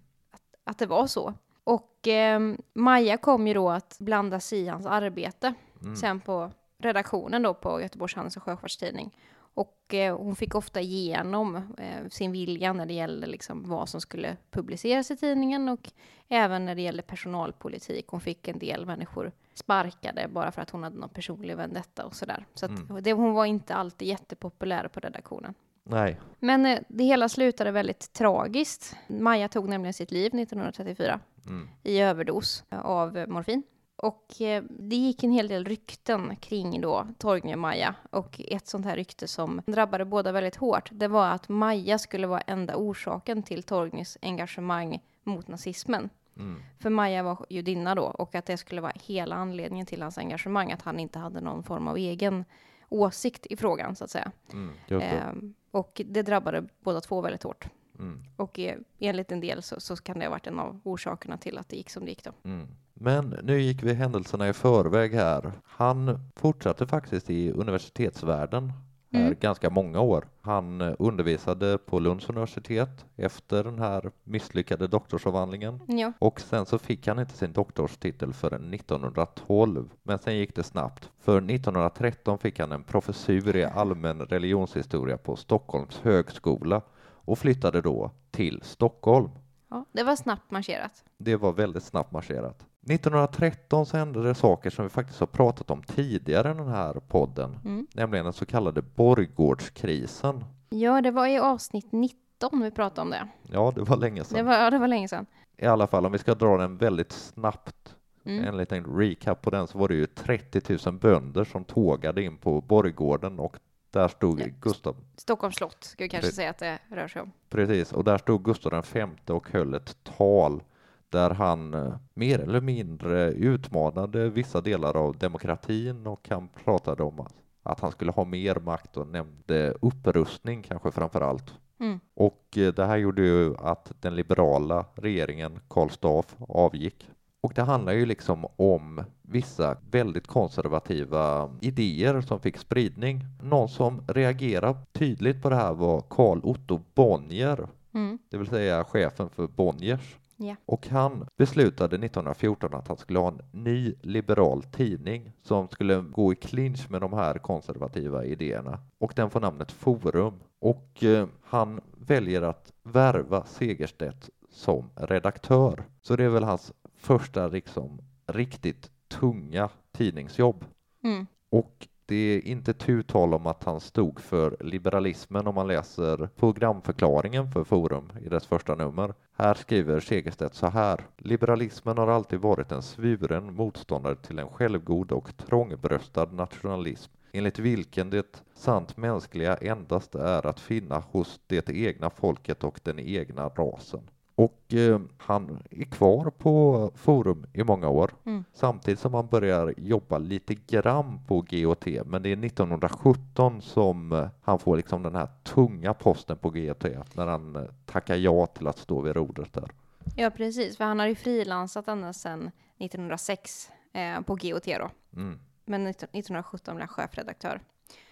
att 0.64 0.79
det 0.79 0.87
var 0.87 1.06
så. 1.06 1.35
Och 1.64 2.08
eh, 2.08 2.41
Maja 2.73 3.17
kom 3.17 3.47
ju 3.47 3.55
då 3.55 3.70
att 3.70 3.97
blanda 4.00 4.41
sig 4.41 4.58
i 4.58 4.69
hans 4.69 4.87
arbete 4.87 5.55
Mm. 5.82 5.97
sen 5.97 6.20
på 6.20 6.50
redaktionen 6.79 7.43
då 7.43 7.55
på 7.55 7.81
Göteborgs 7.81 8.14
Handels 8.14 8.37
och 8.37 8.43
Sjöfartstidning. 8.43 9.17
Och 9.37 9.94
eh, 9.94 10.17
hon 10.19 10.37
fick 10.37 10.55
ofta 10.55 10.81
igenom 10.81 11.56
eh, 11.56 12.09
sin 12.11 12.32
vilja 12.32 12.73
när 12.73 12.87
det 12.87 12.94
gällde 12.94 13.26
liksom 13.26 13.69
vad 13.69 13.88
som 13.88 14.00
skulle 14.00 14.37
publiceras 14.50 15.11
i 15.11 15.17
tidningen 15.17 15.69
och 15.69 15.91
även 16.29 16.64
när 16.64 16.75
det 16.75 16.82
gällde 16.82 17.02
personalpolitik. 17.02 18.06
Hon 18.09 18.20
fick 18.20 18.49
en 18.49 18.59
del 18.59 18.87
människor 18.87 19.32
sparkade 19.58 20.28
bara 20.28 20.50
för 20.50 20.62
att 20.62 20.71
hon 20.71 20.83
hade 20.83 20.97
någon 20.99 21.09
personlig 21.09 21.57
vendetta 21.57 22.04
och 22.07 22.14
sådär. 22.14 22.47
Så 22.54 22.66
Mm. 22.66 23.02
det, 23.02 23.12
hon 23.12 23.33
var 23.35 23.45
inte 23.47 23.75
alltid 23.75 24.09
jättepopulär 24.09 24.88
på 24.88 25.00
redaktionen. 25.00 25.54
Nej. 25.85 26.21
Men 26.38 26.66
eh, 26.66 26.78
det 26.88 27.04
hela 27.04 27.28
slutade 27.28 27.71
väldigt 27.71 28.12
tragiskt. 28.12 28.97
Maja 29.07 29.49
tog 29.49 29.69
nämligen 29.69 29.95
sitt 29.95 30.11
liv 30.11 30.26
1934 30.35 31.21
Mm. 31.47 31.69
i 31.83 32.00
överdos 32.00 32.64
av 32.71 33.25
morfin. 33.28 33.62
Och 33.97 34.40
eh, 34.40 34.62
det 34.69 34.97
gick 34.97 35.25
en 35.25 35.33
hel 35.33 35.49
del 35.49 35.64
rykten 35.64 36.37
kring 36.37 36.80
då 36.80 37.07
Torgny 37.19 37.54
och 37.54 37.59
Maja. 37.59 37.95
Och 38.11 38.40
ett 38.49 38.66
sånt 38.66 38.87
här 38.87 38.97
rykte 38.97 39.28
som 39.28 39.62
drabbade 39.66 40.04
båda 40.04 40.33
väldigt 40.33 40.57
hårt, 40.57 40.88
det 40.92 41.09
var 41.09 41.28
att 41.28 41.49
Maja 41.49 41.99
skulle 41.99 42.26
vara 42.26 42.40
enda 42.40 42.76
orsaken 42.76 43.42
till 43.42 43.62
Torgnys 43.62 44.19
engagemang 44.23 45.02
mot 45.25 45.49
nazismen. 45.49 46.11
Mm. 46.37 46.62
För 46.78 46.90
Maja 46.90 47.23
var 47.23 47.47
judinna 47.49 47.95
då, 47.95 48.02
och 48.02 48.35
att 48.35 48.47
det 48.47 48.57
skulle 48.57 48.81
vara 48.81 48.93
hela 49.05 49.37
anledningen 49.37 49.87
till 49.87 50.02
hans 50.02 50.19
engagemang, 50.19 50.73
att 50.73 50.83
han 50.83 51.00
inte 51.00 51.19
hade 51.19 51.40
någon 51.40 51.62
form 51.62 51.88
av 51.88 51.97
egen 51.97 52.45
åsikt 52.88 53.47
i 53.47 53.57
frågan, 53.57 53.97
så 53.97 54.05
att 54.05 54.11
säga. 54.11 54.33
Mm. 54.52 55.02
Ehm, 55.02 55.55
och 55.71 56.02
det 56.05 56.23
drabbade 56.23 56.64
båda 56.81 57.00
två 57.00 57.21
väldigt 57.21 57.43
hårt. 57.43 57.69
Mm. 57.99 58.25
Och 58.37 58.59
eh, 58.59 58.76
enligt 58.99 59.33
en 59.33 59.40
del 59.40 59.62
så, 59.62 59.81
så 59.81 59.97
kan 59.97 60.19
det 60.19 60.25
ha 60.25 60.31
varit 60.31 60.47
en 60.47 60.59
av 60.59 60.81
orsakerna 60.85 61.37
till 61.37 61.59
att 61.59 61.69
det 61.69 61.76
gick 61.76 61.90
som 61.90 62.05
det 62.05 62.11
gick 62.11 62.25
då. 62.25 62.33
Mm. 62.45 62.66
Men 62.95 63.28
nu 63.43 63.61
gick 63.61 63.83
vi 63.83 63.95
händelserna 63.95 64.49
i 64.49 64.52
förväg 64.52 65.14
här. 65.14 65.52
Han 65.64 66.31
fortsatte 66.37 66.87
faktiskt 66.87 67.31
i 67.31 67.52
universitetsvärlden 67.52 68.73
Mm. 69.16 69.37
ganska 69.40 69.70
många 69.70 70.00
år. 70.00 70.28
Han 70.40 70.80
eh, 70.80 70.94
undervisade 70.99 71.78
på 71.78 71.99
Lunds 71.99 72.28
universitet 72.28 73.04
efter 73.16 73.64
den 73.64 73.78
här 73.78 74.11
misslyckade 74.25 74.87
doktorsavhandlingen. 74.87 75.80
Ja. 75.87 76.12
Och 76.18 76.40
sen 76.40 76.66
så 76.66 76.78
fick 76.78 77.06
han 77.06 77.18
inte 77.18 77.37
sin 77.37 77.52
doktorstitel 77.52 78.32
förrän 78.32 78.75
1912. 78.75 79.90
Men 80.02 80.18
sen 80.18 80.37
gick 80.37 80.54
det 80.54 80.62
snabbt. 80.62 81.11
För 81.20 81.37
1913 81.37 82.38
fick 82.38 82.58
han 82.58 82.73
en 82.73 82.82
professur 82.82 83.56
i 83.56 83.64
allmän 83.64 84.20
religionshistoria 84.20 85.16
på 85.18 85.37
Stockholms 85.37 86.00
högskola 86.00 86.82
och 87.26 87.38
flyttade 87.38 87.80
då 87.80 88.11
till 88.30 88.61
Stockholm. 88.64 89.30
ja, 89.70 89.85
det 89.92 90.02
var 90.02 90.16
snabbt 90.16 90.50
marscherat. 90.50 91.04
Det 91.18 91.37
var 91.37 91.52
väldigt 91.52 91.82
snabbt 91.85 92.12
marscherat. 92.12 92.66
1913 92.90 93.87
så 93.87 93.97
hände 93.97 94.23
det 94.23 94.35
saker 94.35 94.71
som 94.71 94.85
vi 94.85 94.88
faktiskt 94.88 95.21
har 95.21 95.26
pratat 95.26 95.71
om 95.71 95.83
tidigare 95.83 96.50
i 96.50 96.55
den 96.55 96.69
här 96.69 96.93
podden, 97.09 97.59
Mm. 97.64 97.87
nämligen 97.95 98.25
den 98.25 98.33
så 98.33 98.47
kallade 98.47 98.83
Borggårdskrisen. 98.83 100.45
Ja, 100.69 101.00
det 101.00 101.11
var 101.11 101.26
i 101.26 101.38
avsnitt 101.38 101.93
19 101.93 102.62
vi 102.62 102.71
pratade 102.71 103.00
om 103.00 103.11
det. 103.11 103.28
Ja, 103.52 103.73
det 103.75 103.81
var 103.83 103.97
länge 103.97 104.21
Det 104.21 104.25
sedan. 104.25 104.47
var, 104.47 104.55
ja, 104.55 104.71
det 104.71 104.78
var 104.78 104.88
länge 104.88 105.09
sedan. 105.09 105.26
I 105.57 105.66
alla 105.66 105.87
fall, 105.87 106.07
om 106.07 106.12
vi 106.12 106.19
ska 106.19 106.35
dra 106.35 106.57
den 106.57 106.76
väldigt 106.76 107.12
snabbt, 107.12 107.95
Mm. 108.25 108.45
en 108.45 108.57
liten 108.57 108.85
recap 108.99 109.43
på 109.43 109.50
den, 109.50 109.66
så 109.66 109.78
var 109.78 109.88
det 109.88 109.95
ju 109.95 110.07
30 110.07 110.78
000 110.90 110.99
bönder 110.99 111.45
som 111.45 111.64
tågade 111.64 112.23
in 112.23 112.37
på 112.37 112.61
borggården 112.61 113.38
och 113.38 113.57
där 113.90 114.09
stod 114.09 114.40
Ja. 114.40 114.47
Gustav, 114.61 114.97
Stockholms 115.16 115.57
slott, 115.57 115.85
ska 115.85 116.05
vi 116.05 116.09
kanske 116.09 116.31
Pre- 116.31 116.35
säga 116.35 116.50
att 116.50 116.59
det 116.59 116.78
rör 116.90 117.09
sig 117.09 117.23
om. 117.23 117.33
precis, 117.50 117.93
och 117.93 118.05
där 118.05 118.19
stod 118.19 118.45
Gustav 118.45 118.73
den 118.73 118.83
femte 118.83 119.33
och 119.33 119.50
höll 119.50 119.75
ett 119.75 119.97
tal 120.05 120.62
där 121.08 121.30
han 121.30 121.75
eh, 121.75 121.94
mer 122.14 122.38
eller 122.38 122.60
mindre 122.60 123.30
utmanade 123.32 124.30
vissa 124.30 124.60
delar 124.60 124.96
av 124.96 125.18
demokratin 125.18 126.06
och 126.06 126.28
han 126.30 126.48
pratade 126.64 127.02
om 127.02 127.20
att, 127.20 127.34
att 127.62 127.80
han 127.80 127.90
skulle 127.90 128.12
ha 128.12 128.25
mer 128.25 128.54
makt 128.54 128.96
och 128.96 129.06
nämnde 129.06 129.75
upprustning 129.82 130.62
kanske 130.62 130.90
framför 130.90 131.20
allt. 131.20 131.54
Mm. 131.80 132.00
Och 132.14 132.58
eh, 132.58 132.72
det 132.75 132.86
här 132.86 132.96
gjorde 132.96 133.22
ju 133.22 133.56
att 133.56 133.92
den 134.00 134.16
liberala 134.16 134.84
regeringen, 134.94 135.58
Karl 135.68 135.88
Staaff, 135.88 136.36
avgick. 136.48 137.10
Och 137.40 137.52
det 137.54 137.62
handlar 137.62 137.92
ju 137.92 138.06
liksom 138.06 138.46
om 138.56 139.04
vissa 139.22 139.76
väldigt 139.90 140.26
konservativa 140.26 141.50
idéer 141.60 142.20
som 142.20 142.40
fick 142.40 142.56
spridning. 142.56 143.20
Någon 143.42 143.68
som 143.68 144.02
reagerade 144.08 144.78
tydligt 144.92 145.42
på 145.42 145.50
det 145.50 145.56
här 145.56 145.75
var 145.75 146.00
Carl 146.00 146.40
Otto 146.42 146.80
Bonnier, 146.94 147.68
Mm. 147.96 148.18
det 148.30 148.38
vill 148.38 148.46
säga 148.46 148.84
chefen 148.84 149.28
för 149.30 149.46
Bonniers. 149.46 150.16
Ja. 150.37 150.57
Och 150.66 150.88
han 150.88 151.26
beslutade 151.37 151.97
1914 151.97 152.75
att 152.75 152.88
han 152.88 152.97
skulle 152.97 153.19
ha 153.19 153.28
en 153.28 153.40
ny 153.50 153.95
liberal 154.02 154.62
tidning 154.62 155.33
som 155.43 155.69
skulle 155.69 156.00
gå 156.00 156.33
i 156.33 156.37
clinch 156.37 156.90
med 156.90 157.00
de 157.00 157.12
här 157.12 157.38
konservativa 157.38 158.25
idéerna. 158.25 158.78
Och 158.99 159.12
den 159.16 159.31
får 159.31 159.40
namnet 159.40 159.73
Forum. 159.73 160.40
Och 160.59 161.05
eh, 161.05 161.28
han 161.43 161.81
väljer 161.93 162.43
att 162.43 162.73
värva 162.83 163.45
Segerstedt 163.45 164.31
som 164.50 164.90
redaktör. 164.95 165.85
Så 166.02 166.16
det 166.16 166.25
är 166.25 166.28
väl 166.28 166.45
hans 166.45 166.73
första 166.97 167.49
liksom, 167.49 168.00
riktigt 168.26 168.90
tunga 169.09 169.69
tidningsjobb. 169.93 170.64
Mm. 171.02 171.26
Och 171.50 171.88
det 172.06 172.16
är 172.16 172.46
inte 172.46 172.72
tu 172.75 173.02
tal 173.02 173.34
om 173.34 173.46
att 173.46 173.64
han 173.64 173.80
stod 173.80 174.20
för 174.20 174.56
liberalismen 174.60 175.46
om 175.46 175.54
man 175.54 175.66
läser 175.66 176.28
programförklaringen 176.36 177.52
för 177.52 177.64
Forum 177.64 178.12
i 178.25 178.28
dess 178.28 178.46
första 178.46 178.75
nummer. 178.75 179.14
Här 179.36 179.54
skriver 179.54 180.00
Segerstedt 180.00 180.54
så 180.54 180.66
här. 180.66 181.00
Liberalismen 181.16 181.98
har 181.98 182.08
alltid 182.08 182.40
varit 182.40 182.72
en 182.72 182.82
svuren 182.82 183.54
motståndare 183.54 184.16
till 184.16 184.38
en 184.38 184.48
självgod 184.48 185.12
och 185.12 185.36
trångbröstad 185.36 186.26
nationalism 186.32 187.12
enligt 187.32 187.58
vilken 187.58 188.10
det 188.10 188.42
sant 188.54 188.96
mänskliga 188.96 189.56
endast 189.56 190.14
är 190.14 190.46
att 190.46 190.60
finna 190.60 190.98
hos 190.98 191.40
det 191.46 191.70
egna 191.70 192.10
folket 192.10 192.64
och 192.64 192.80
den 192.82 192.98
egna 192.98 193.48
rasen. 193.48 194.10
Och 194.38 194.75
eh, 194.75 195.00
han 195.19 195.62
är 195.71 195.85
kvar 195.85 196.31
på 196.31 196.90
Forum 196.95 197.47
i 197.52 197.64
många 197.64 197.88
år 197.88 198.11
Mm. 198.26 198.45
samtidigt 198.55 199.00
som 199.00 199.14
han 199.14 199.26
börjar 199.26 199.75
jobba 199.76 200.19
lite 200.19 200.55
grann 200.55 201.21
på 201.26 201.40
GOT. 201.50 201.87
Men 202.07 202.23
det 202.23 202.28
är 202.33 202.45
1917 202.47 203.62
som 203.62 204.12
eh, 204.12 204.28
han 204.43 204.59
får 204.59 204.76
liksom 204.76 205.02
den 205.02 205.14
här 205.14 205.28
tunga 205.43 205.95
posten 205.95 206.37
på 206.38 206.50
GOT 206.50 206.85
när 207.16 207.26
han 207.26 207.57
eh, 207.57 207.62
tackar 207.87 208.14
ja 208.16 208.47
till 208.47 208.66
att 208.66 208.78
stå 208.78 209.00
vid 209.00 209.16
rodret 209.16 209.52
där. 209.52 209.71
Ja, 210.16 210.31
precis, 210.31 210.76
för 210.76 210.85
han 210.85 210.99
har 210.99 211.07
ju 211.07 211.14
frilansat 211.14 211.88
ända 211.88 212.12
sedan 212.12 212.50
1906 212.78 213.71
eh, 213.93 214.21
på 214.21 214.35
GOT 214.35 214.64
då. 214.64 214.90
Mm. 215.16 215.38
Men 215.64 215.87
19- 215.87 215.88
1917 215.90 216.76
blev 216.76 216.88
han 216.88 216.95
chefredaktör. 216.95 217.61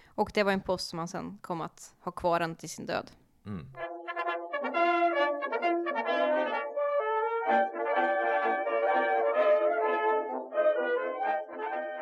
Och 0.07 0.31
det 0.35 0.43
var 0.43 0.53
en 0.53 0.61
post 0.61 0.89
som 0.89 0.99
han 0.99 1.09
sen 1.09 1.39
kom 1.41 1.61
att 1.61 1.95
ha 2.01 2.13
kvar 2.13 2.41
ända 2.41 2.57
till 2.57 2.71
sin 2.71 2.87
död. 2.87 3.11
Mm. 3.47 3.67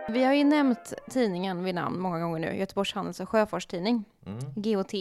Vi 0.08 0.24
har 0.24 0.32
ju 0.32 0.44
nämnt 0.44 0.92
tidningen 1.10 1.64
vid 1.64 1.74
namn 1.74 2.00
många 2.00 2.20
gånger 2.20 2.38
nu, 2.38 2.56
Göteborgs 2.56 2.92
Handels 2.92 3.20
och 3.20 3.28
Sjöfartstidning, 3.28 4.04
Mm. 4.26 4.38
GOT, 4.56 4.94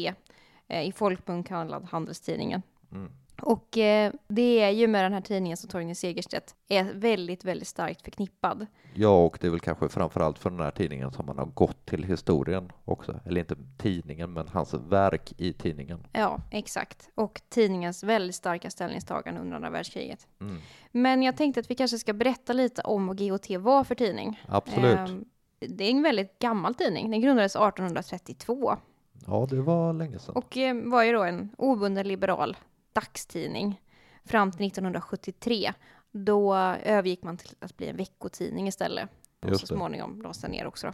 eh, 0.68 0.88
i 0.88 0.92
folkmun 0.92 1.44
kallad 1.44 1.84
Handelstidningen. 1.92 2.62
Mm. 2.92 3.12
Och 3.42 3.78
eh, 3.78 4.14
det 4.28 4.60
är 4.62 4.70
ju 4.70 4.88
med 4.88 5.06
den 5.06 5.14
här 5.14 5.22
tidningen 5.22 5.58
som 5.58 5.70
Torgny 5.70 5.96
Segerstedt 5.96 6.56
är 6.68 6.84
väldigt, 6.84 7.46
väldigt 7.46 7.68
starkt 7.68 8.02
förknippad. 8.02 8.68
Ja, 8.94 9.26
och 9.26 9.38
det 9.42 9.48
är 9.48 9.52
väl 9.52 9.60
kanske 9.60 9.90
framförallt 9.90 10.40
för 10.40 10.50
den 10.50 10.60
här 10.60 10.72
tidningen 10.72 11.12
som 11.12 11.28
han 11.28 11.38
har 11.38 11.46
gått 11.46 11.86
till 11.86 12.04
historien 12.04 12.72
också. 12.86 13.20
Eller 13.26 13.40
inte 13.40 13.56
tidningen, 13.78 14.34
men 14.34 14.48
hans 14.48 14.74
verk 14.74 15.34
i 15.38 15.54
tidningen. 15.54 16.08
Ja, 16.12 16.42
exakt. 16.52 17.10
Och 17.16 17.42
tidningens 17.50 18.04
väldigt 18.04 18.36
starka 18.36 18.70
ställningstagande 18.70 19.42
under 19.42 19.56
andra 19.56 19.70
världskriget. 19.70 20.28
Mm. 20.42 20.58
Men 20.92 21.24
jag 21.24 21.38
tänkte 21.38 21.60
att 21.60 21.72
vi 21.72 21.76
kanske 21.76 22.00
ska 22.00 22.14
berätta 22.14 22.54
lite 22.54 22.82
om 22.82 23.08
vad 23.08 23.18
GOT 23.18 23.50
var 23.50 23.84
för 23.84 23.96
tidning. 23.96 24.42
Absolut. 24.48 24.98
Ehm, 24.98 25.26
det 25.60 25.84
är 25.84 25.92
en 25.92 26.04
väldigt 26.04 26.40
gammal 26.40 26.76
tidning. 26.76 27.12
Den 27.12 27.22
grundades 27.22 27.56
1832 27.56 28.78
Ja, 29.28 29.48
det 29.50 29.62
var 29.62 29.94
länge 29.94 30.20
sedan. 30.20 30.36
och 30.36 30.58
eh, 30.58 30.76
var 30.76 31.04
ju 31.04 31.12
då 31.12 31.24
en 31.24 31.50
obunden 31.58 32.08
liberal 32.08 32.58
dagstidning 32.94 33.82
fram 34.26 34.52
till 34.52 34.68
1973. 34.68 35.74
Då 36.12 36.56
övergick 36.84 37.24
man 37.24 37.38
till 37.38 37.56
att 37.60 37.78
bli 37.78 37.88
en 37.88 37.98
veckotidning 37.98 38.68
istället. 38.68 39.10
Och 39.46 39.60
så 39.60 39.68
småningom 39.68 40.22
lades 40.22 40.42
den 40.42 40.52
ner 40.52 40.66
också. 40.68 40.88
Då. 40.88 40.94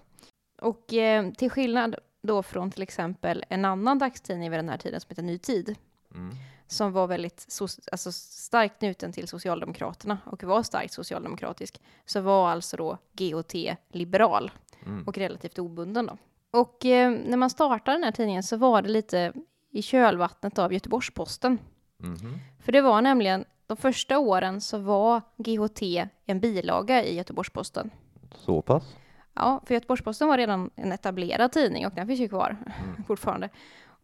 Och 0.68 0.94
eh, 0.94 1.32
till 1.32 1.50
skillnad 1.50 1.96
då 2.22 2.44
från 2.44 2.72
till 2.72 2.82
exempel 2.82 3.46
en 3.50 3.66
annan 3.66 4.00
dagstidning 4.00 4.50
vid 4.52 4.60
den 4.60 4.70
här 4.70 4.78
tiden 4.78 5.02
som 5.02 5.10
heter 5.10 5.24
Ny 5.24 5.38
Tid, 5.38 5.76
Mm. 6.16 6.36
som 6.68 6.92
var 6.94 7.08
väldigt 7.08 7.38
so- 7.50 7.88
alltså 7.92 8.12
starkt 8.12 8.80
knuten 8.80 9.12
till 9.12 9.28
Socialdemokraterna 9.28 10.18
och 10.26 10.44
var 10.44 10.64
starkt 10.64 10.94
socialdemokratisk, 10.94 11.82
så 12.06 12.22
var 12.22 12.50
alltså 12.50 12.78
då 12.78 12.98
GOT 13.14 13.54
liberal 13.90 14.52
Mm. 14.86 15.04
och 15.08 15.18
relativt 15.18 15.60
obunden 15.60 16.06
då. 16.06 16.18
Och 16.60 16.86
eh, 16.86 17.12
när 17.12 17.38
man 17.38 17.50
startade 17.50 17.98
den 17.98 18.04
här 18.04 18.12
tidningen 18.12 18.44
så 18.44 18.58
var 18.58 18.82
det 18.82 18.90
lite 18.90 19.34
i 19.72 19.82
kölvattnet 19.82 20.60
av 20.60 20.74
Göteborgs-Posten. 20.74 21.58
Mhm. 22.00 22.40
För 22.60 22.72
det 22.72 22.82
var 22.82 23.02
nämligen, 23.02 23.46
de 23.68 23.78
första 23.78 24.20
åren 24.20 24.62
så 24.62 24.78
var 24.78 25.22
GHT 25.38 26.08
en 26.26 26.40
bilaga 26.40 27.04
i 27.04 27.16
Göteborgs-Posten. 27.16 27.90
Så 28.36 28.62
pass? 28.62 28.96
Ja, 29.34 29.62
för 29.66 29.74
Göteborgs-Posten 29.74 30.28
var 30.28 30.38
redan 30.38 30.70
en 30.76 30.92
etablerad 30.92 31.52
tidning 31.52 31.86
och 31.88 31.94
den 31.96 32.08
finns 32.08 32.20
ju 32.20 32.28
kvar 32.30 32.58
Mm. 32.84 33.04
fortfarande. 33.08 33.50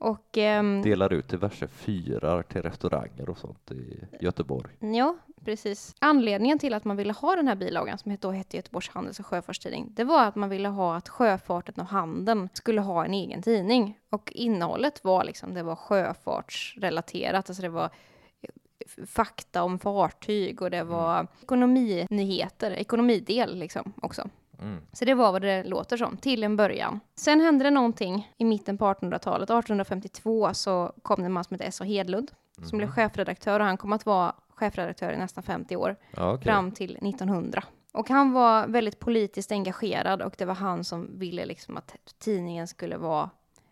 Och 0.04 0.38
ehm, 0.38 0.82
Delar 0.82 1.14
ut 1.14 1.28
diverse 1.30 1.68
fyrar 1.68 2.44
till 2.44 2.62
restauranger 2.62 3.30
och 3.30 3.38
sånt 3.38 3.72
i 3.72 4.08
Göteborg. 4.20 4.74
Ja, 4.80 5.18
precis. 5.46 5.96
Anledningen 6.00 6.60
till 6.60 6.74
att 6.74 6.86
man 6.86 6.98
ville 6.98 7.14
ha 7.14 7.36
den 7.36 7.48
här 7.48 7.56
bilagan, 7.56 7.98
som 7.98 8.18
då 8.22 8.32
hette 8.32 8.58
Göteborgs 8.58 8.90
Handels 8.90 9.20
och 9.20 9.26
Sjöfartstidning, 9.26 9.88
det 9.92 10.04
var 10.04 10.24
att 10.26 10.36
man 10.36 10.50
ville 10.50 10.68
ha 10.68 10.96
att 10.96 11.10
sjöfarten 11.10 11.76
och 11.78 11.86
handeln 11.86 12.50
skulle 12.54 12.82
ha 12.82 13.06
en 13.06 13.14
egen 13.14 13.42
tidning. 13.42 14.00
Och 14.10 14.32
innehållet 14.36 15.04
var 15.04 15.24
liksom, 15.24 15.54
det 15.54 15.64
var 15.64 15.76
sjöfartsrelaterat, 15.76 17.50
alltså 17.50 17.62
det 17.64 17.70
var 17.70 17.90
eh, 18.42 19.06
fakta 19.06 19.64
om 19.64 19.80
fartyg 19.80 20.62
och 20.62 20.72
det 20.72 20.84
var 20.84 21.28
ekonominyheter, 21.42 22.72
ekonomidel 22.72 23.60
liksom 23.60 23.94
också. 24.02 24.30
Mm. 24.60 24.82
Så 24.92 25.06
det 25.06 25.14
var 25.14 25.32
vad 25.32 25.42
det 25.42 25.64
låter 25.64 25.98
som, 25.98 26.18
till 26.18 26.44
en 26.44 26.56
början. 26.56 27.00
Sen 27.16 27.42
hände 27.42 27.64
det 27.64 27.72
någonting 27.72 28.32
i 28.38 28.46
mitten 28.46 28.78
på 28.78 28.86
1800-talet. 28.86 29.50
1852 29.50 30.54
så 30.54 30.94
kom 31.02 31.20
det 31.20 31.26
en 31.26 31.32
man 31.32 31.44
som 31.44 31.56
hette 31.56 31.66
S.A. 31.66 31.84
Hedlund, 31.84 32.32
som 32.70 32.78
blev 32.78 32.90
chefredaktör 32.90 33.60
och 33.60 33.66
han 33.66 33.78
kom 33.78 33.94
att 33.94 34.06
vara 34.06 34.36
chefredaktör 34.50 35.14
i 35.14 35.18
nästan 35.18 35.44
50 35.44 35.76
år, 35.76 35.96
Ja, 36.16 36.34
okej. 36.34 36.44
fram 36.44 36.72
till 36.72 36.92
1900. 36.92 37.64
Och 37.94 38.10
han 38.10 38.32
var 38.34 38.68
väldigt 38.68 39.00
politiskt 39.00 39.52
engagerad 39.52 40.22
och 40.22 40.36
det 40.38 40.46
var 40.46 40.56
han 40.56 40.84
som 40.84 41.20
ville 41.20 41.46
liksom 41.46 41.78
att 41.78 41.96
tidningen 42.20 42.68
skulle 42.68 42.98
vara 42.98 43.30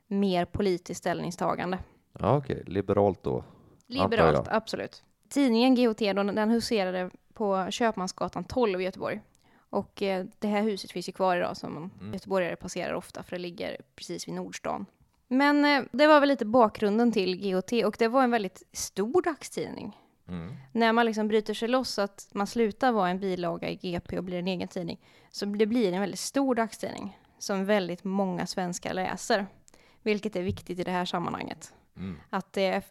mer 0.07 0.45
politiskt 0.45 0.99
ställningstagande. 0.99 1.77
Ja, 2.19 2.37
okej. 2.37 2.63
Liberalt 2.67 3.23
då. 3.23 3.43
Liberalt, 3.87 4.47
absolut. 4.47 5.03
Tidningen 5.29 5.75
GOT, 5.75 5.97
då, 5.97 6.23
den 6.23 6.49
huserade 6.49 7.09
på 7.33 7.67
Köpmansgatan 7.69 8.43
12 8.43 8.81
i 8.81 8.83
Göteborg. 8.83 9.21
Och 9.71 10.01
eh, 10.01 10.25
det 10.39 10.47
här 10.47 10.61
huset 10.61 10.91
finns 10.91 11.09
ju 11.09 11.13
kvar 11.13 11.37
idag 11.37 11.57
som 11.57 11.91
Mm. 11.99 12.13
göteborgare 12.13 12.55
passerar 12.55 12.93
ofta 12.93 13.23
för 13.23 13.35
det 13.35 13.41
ligger 13.41 13.77
precis 13.95 14.27
vid 14.27 14.35
Nordstan. 14.35 14.85
Men 15.27 15.65
eh, 15.65 15.83
det 15.91 16.07
var 16.07 16.19
väl 16.19 16.29
lite 16.29 16.45
bakgrunden 16.45 17.11
till 17.11 17.51
GOT 17.51 17.71
och 17.85 17.95
det 17.99 18.07
var 18.07 18.23
en 18.23 18.31
väldigt 18.31 18.63
stor 18.73 19.21
dagstidning. 19.21 19.97
Mm. 20.27 20.53
När 20.71 20.93
man 20.93 21.05
liksom 21.05 21.27
bryter 21.27 21.53
sig 21.53 21.67
loss 21.67 21.99
att 21.99 22.27
man 22.33 22.47
slutar 22.47 22.91
vara 22.91 23.09
en 23.09 23.19
bilaga 23.19 23.69
i 23.69 23.75
GP 23.75 24.17
och 24.17 24.23
blir 24.23 24.39
en 24.39 24.47
egen 24.47 24.67
tidning 24.67 24.99
så 25.31 25.45
det 25.45 25.65
blir 25.65 25.93
en 25.93 26.01
väldigt 26.01 26.19
stor 26.19 26.55
dagstidning 26.55 27.17
som 27.39 27.65
väldigt 27.65 28.03
många 28.03 28.45
svenskar 28.47 28.93
läser. 28.93 29.47
Vilket 30.01 30.35
är 30.35 30.41
viktigt 30.41 30.79
i 30.79 30.83
det 30.83 30.91
här 30.91 31.05
sammanhanget 31.05 31.73
Mm. 31.95 32.17
att 32.29 32.53
det 32.53 32.81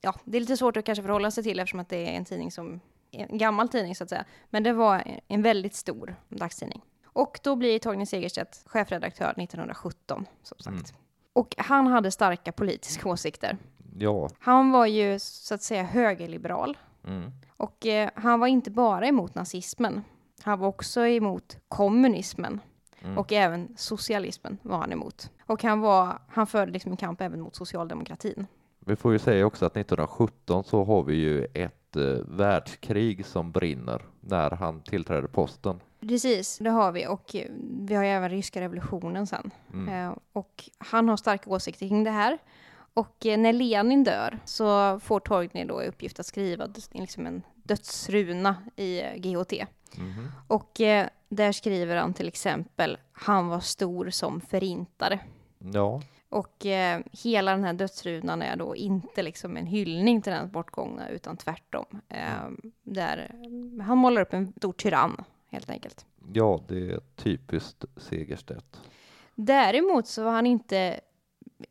ja, 0.00 0.14
det 0.24 0.36
är 0.38 0.40
lite 0.40 0.56
svårt 0.56 0.76
att 0.76 0.84
kanske 0.84 1.02
förhålla 1.02 1.30
sig 1.30 1.44
till 1.44 1.58
eftersom 1.58 1.80
att 1.80 1.88
det 1.88 1.96
är 2.08 2.12
en 2.16 2.24
tidning 2.24 2.50
som, 2.50 2.80
en 3.20 3.38
gammal 3.38 3.68
tidning 3.68 3.94
så 3.94 4.04
att 4.04 4.10
säga. 4.10 4.24
Men 4.50 4.62
det 4.62 4.72
var 4.72 5.20
en 5.28 5.42
väldigt 5.42 5.74
stor 5.74 6.16
dagstidning. 6.28 6.82
Och 7.06 7.40
då 7.42 7.56
blir 7.56 7.78
Torgny 7.78 8.06
Segerstedt 8.06 8.62
chefredaktör 8.66 9.30
1917, 9.30 10.26
som 10.42 10.58
sagt. 10.58 10.90
Mm. 10.90 11.02
Och 11.32 11.54
han 11.58 11.86
hade 11.86 12.10
starka 12.10 12.52
politiska 12.52 13.08
åsikter. 13.08 13.56
Ja, 13.98 14.28
Han 14.38 14.70
var 14.70 14.86
ju 14.86 15.18
så 15.18 15.54
att 15.54 15.62
säga 15.62 15.82
högerliberal. 15.82 16.78
Mm. 17.06 17.30
Och 17.56 17.86
eh, 17.86 18.10
han 18.14 18.40
var 18.40 18.46
inte 18.46 18.70
bara 18.70 19.06
emot 19.06 19.34
nazismen. 19.34 20.02
Han 20.42 20.58
var 20.58 20.68
också 20.68 21.06
emot 21.06 21.56
kommunismen. 21.68 22.60
Mm. 23.02 23.18
Och 23.18 23.32
även 23.32 23.74
socialismen 23.76 24.58
var 24.62 24.78
han 24.78 24.92
emot. 24.92 25.30
Och 25.46 25.62
han, 25.62 25.80
var, 25.80 26.18
han 26.28 26.46
förde 26.46 26.72
liksom 26.72 26.90
en 26.90 26.96
kamp 26.96 27.20
även 27.20 27.40
mot 27.40 27.56
socialdemokratin. 27.56 28.46
Vi 28.80 28.96
får 28.96 29.12
ju 29.12 29.18
säga 29.18 29.46
också 29.46 29.66
att 29.66 29.76
1917 29.76 30.64
så 30.64 30.84
har 30.84 31.02
vi 31.02 31.14
ju 31.14 31.44
ett 31.44 31.83
eh, 31.96 32.18
världskrig 32.28 33.26
som 33.26 33.52
brinner 33.52 34.02
när 34.20 34.50
han 34.50 34.80
tillträder 34.82 35.28
posten. 35.28 35.80
Precis, 36.00 36.58
det 36.58 36.70
har 36.70 36.92
vi. 36.92 37.06
Och 37.06 37.34
eh, 37.34 37.50
vi 37.80 37.94
har 37.94 38.04
ju 38.04 38.10
även 38.10 38.30
ryska 38.30 38.60
revolutionen 38.60 39.26
sen. 39.26 39.50
Mm. 39.72 40.08
Eh, 40.08 40.16
och 40.32 40.64
han 40.78 41.08
har 41.08 41.16
starka 41.16 41.50
åsikter 41.50 41.88
kring 41.88 42.04
det 42.04 42.10
här. 42.10 42.38
Och 42.94 43.26
eh, 43.26 43.38
när 43.38 43.52
Lenin 43.52 44.04
dör 44.04 44.38
så 44.44 44.98
får 45.00 45.20
Torgny 45.20 45.64
då 45.64 45.82
i 45.82 45.86
uppgift 45.86 46.20
att 46.20 46.26
skriva 46.26 46.68
liksom 46.92 47.26
en 47.26 47.42
dödsruna 47.54 48.56
i 48.76 49.00
eh, 49.02 49.14
GHT. 49.16 49.52
Mhm. 49.96 50.32
Och 50.46 50.80
eh, 50.80 51.08
där 51.28 51.52
skriver 51.52 51.96
han 51.96 52.14
till 52.14 52.28
exempel 52.28 52.98
han 53.12 53.48
var 53.48 53.60
stor 53.60 54.10
som 54.10 54.40
förintare. 54.40 55.20
Ja, 55.58 56.02
Och 56.34 56.66
eh, 56.66 57.00
hela 57.12 57.50
den 57.50 57.64
här 57.64 57.72
dödsrunan 57.72 58.42
är 58.42 58.56
då 58.56 58.76
inte 58.76 59.22
liksom 59.22 59.56
en 59.56 59.66
hyllning 59.66 60.22
till 60.22 60.32
den 60.32 60.50
bortgångna 60.50 61.08
utan 61.08 61.36
tvärtom. 61.36 61.86
Eh, 62.08 62.50
där 62.82 63.34
han 63.82 63.98
målar 63.98 64.22
upp 64.22 64.32
en 64.32 64.52
stor 64.52 64.72
tyrann 64.72 65.24
helt 65.48 65.70
enkelt. 65.70 66.06
ja, 66.32 66.60
det 66.68 66.90
är 66.90 67.00
typiskt 67.16 67.84
Segerstedt. 67.96 68.80
Däremot 69.34 70.06
så 70.06 70.24
var 70.24 70.32
han 70.32 70.46
inte 70.46 71.00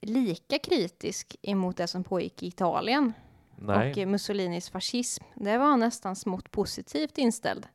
lika 0.02 0.60
kritisk 0.60 1.36
emot 1.42 1.78
det 1.78 1.88
som 1.88 2.04
pågick 2.04 2.44
i 2.44 2.48
Italien 2.48 3.14
Nej, 3.56 3.92
och 3.92 4.08
Mussolinis 4.08 4.70
fascism. 4.70 5.24
Där 5.36 5.58
var 5.58 5.66
han 5.66 5.80
nästan 5.80 6.16
smått 6.16 6.52
positivt 6.52 7.18
inställd. 7.18 7.68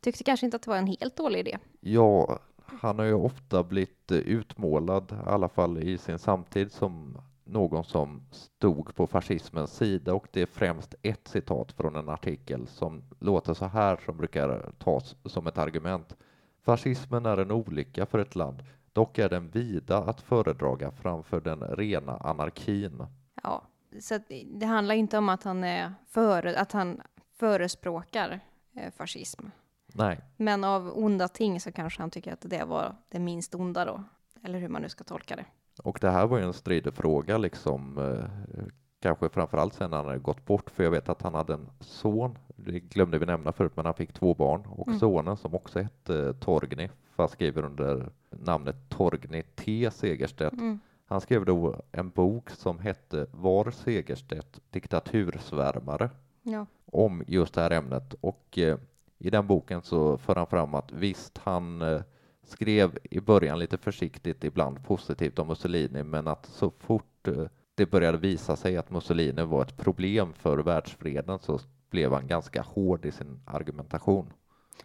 Tyckte 0.00 0.24
kanske 0.24 0.46
inte 0.46 0.56
att 0.56 0.62
det 0.62 0.70
var 0.70 0.78
en 0.78 0.96
helt 1.00 1.16
dålig 1.16 1.40
idé. 1.40 1.58
ja, 1.80 2.38
han 2.80 2.98
har 2.98 3.06
ju 3.06 3.14
ofta 3.14 3.62
blivit 3.62 4.10
eh, 4.10 4.18
utmålad, 4.18 5.12
i 5.26 5.28
alla 5.30 5.48
fall 5.48 5.78
i 5.78 5.98
sin 5.98 6.18
samtid, 6.18 6.72
som 6.72 7.18
någon 7.44 7.84
som 7.84 8.22
stod 8.30 8.94
på 8.94 9.06
fascismens 9.06 9.76
sida 9.76 10.14
och 10.14 10.26
det 10.32 10.42
är 10.42 10.46
främst 10.46 10.94
ett 11.02 11.28
citat 11.28 11.72
från 11.72 11.96
en 11.96 12.08
artikel 12.08 12.66
som 12.66 13.02
låter 13.20 13.54
så 13.54 13.66
här 13.66 13.96
som 14.04 14.16
brukar 14.16 14.72
tas 14.78 15.16
som 15.24 15.46
ett 15.46 15.58
argument. 15.58 16.16
Fascismen 16.62 17.26
är 17.26 17.36
en 17.36 17.50
olycka 17.50 18.06
för 18.06 18.18
ett 18.18 18.34
land, 18.34 18.62
dock 18.92 19.18
är 19.18 19.28
den 19.28 19.48
vida 19.50 19.98
att 19.98 20.20
föredraga 20.20 20.90
framför 20.90 21.40
den 21.40 21.60
rena 21.60 22.16
anarkin. 22.16 23.06
Ja, 23.42 23.62
så 24.00 24.14
att 24.14 24.22
det- 24.28 24.66
handlar 24.66 24.94
inte 24.94 25.18
om 25.18 25.28
att 25.28 25.42
han, 25.44 25.64
är 25.64 25.94
för, 26.08 26.46
att 26.46 26.72
han 26.72 27.00
förespråkar 27.36 28.40
eh, 28.76 28.92
fascism. 28.96 29.46
Nej, 29.94 30.20
Men 30.36 30.64
av 30.64 30.92
onda 30.98 31.28
ting 31.28 31.60
så 31.60 31.72
kanske 31.72 32.02
han 32.02 32.10
tycker 32.10 32.32
att 32.32 32.40
det 32.50 32.64
var 32.64 32.96
det 33.08 33.18
minst 33.18 33.54
onda 33.54 33.84
då. 33.84 34.02
Eller 34.44 34.58
hur 34.58 34.68
man 34.68 34.82
nu 34.82 34.88
ska 34.88 35.04
tolka 35.04 35.36
det. 35.36 35.44
och 35.82 35.98
det 36.00 36.10
här 36.10 36.26
var 36.26 36.38
ju 36.38 36.44
en 36.44 36.52
stridig 36.52 36.94
fråga 36.94 37.38
liksom, 37.38 37.98
eh, 37.98 38.64
kanske 39.00 39.28
framförallt 39.28 39.74
sen 39.74 39.92
han 39.92 40.06
hade 40.06 40.18
gått 40.18 40.44
bort, 40.46 40.70
för 40.70 40.84
jag 40.84 40.90
vet 40.90 41.08
att 41.08 41.22
han 41.22 41.34
hade 41.34 41.54
en 41.54 41.68
son, 41.80 42.38
det 42.56 42.80
glömde 42.80 43.18
vi 43.18 43.26
nämna 43.26 43.52
förut, 43.52 43.72
men 43.76 43.84
han 43.84 43.94
fick 43.94 44.12
två 44.12 44.34
barn 44.34 44.66
och 44.66 44.88
Mm. 44.88 44.98
sonen 45.00 45.36
som 45.36 45.54
också 45.54 45.78
hette 45.80 46.18
eh, 46.26 46.32
Torgny, 46.32 46.88
fast 47.16 47.34
skriver 47.34 47.64
under 47.64 48.10
namnet 48.30 48.76
Torgny 48.88 49.42
T 49.42 49.90
Segerstedt. 49.92 50.52
Mm. 50.52 50.80
Han 51.06 51.20
skrev 51.20 51.44
då 51.44 51.80
en 51.92 52.10
bok 52.10 52.50
som 52.50 52.78
hette 52.78 53.26
Var 53.32 53.70
Segerstedt 53.70 54.60
diktatursvärmare 54.70 56.10
Ja. 56.42 56.66
om 56.86 57.24
just 57.26 57.54
det 57.54 57.60
här 57.60 57.70
ämnet 57.70 58.14
och 58.20 58.58
eh, 58.58 58.78
i 59.22 59.30
den 59.30 59.46
boken 59.46 59.82
så 59.82 60.18
för 60.18 60.34
han 60.34 60.46
fram 60.46 60.74
att 60.74 60.92
visst, 60.92 61.38
han 61.38 61.82
eh, 61.82 62.02
skrev 62.42 62.98
i 63.02 63.20
början 63.20 63.58
lite 63.58 63.78
försiktigt, 63.78 64.44
ibland 64.44 64.84
positivt 64.84 65.38
om 65.38 65.48
Mussolini, 65.48 66.02
men 66.02 66.28
att 66.28 66.46
så 66.46 66.70
fort 66.70 67.28
eh, 67.28 67.44
det 67.74 67.86
började 67.86 68.18
visa 68.18 68.56
sig 68.56 68.76
att 68.76 68.90
Mussolini 68.90 69.42
var 69.42 69.62
ett 69.62 69.76
problem 69.76 70.32
för 70.32 70.58
världsfreden 70.58 71.38
så 71.38 71.58
blev 71.90 72.12
han 72.12 72.26
ganska 72.26 72.62
hård 72.62 73.04
i 73.04 73.12
sin 73.12 73.40
argumentation. 73.46 74.32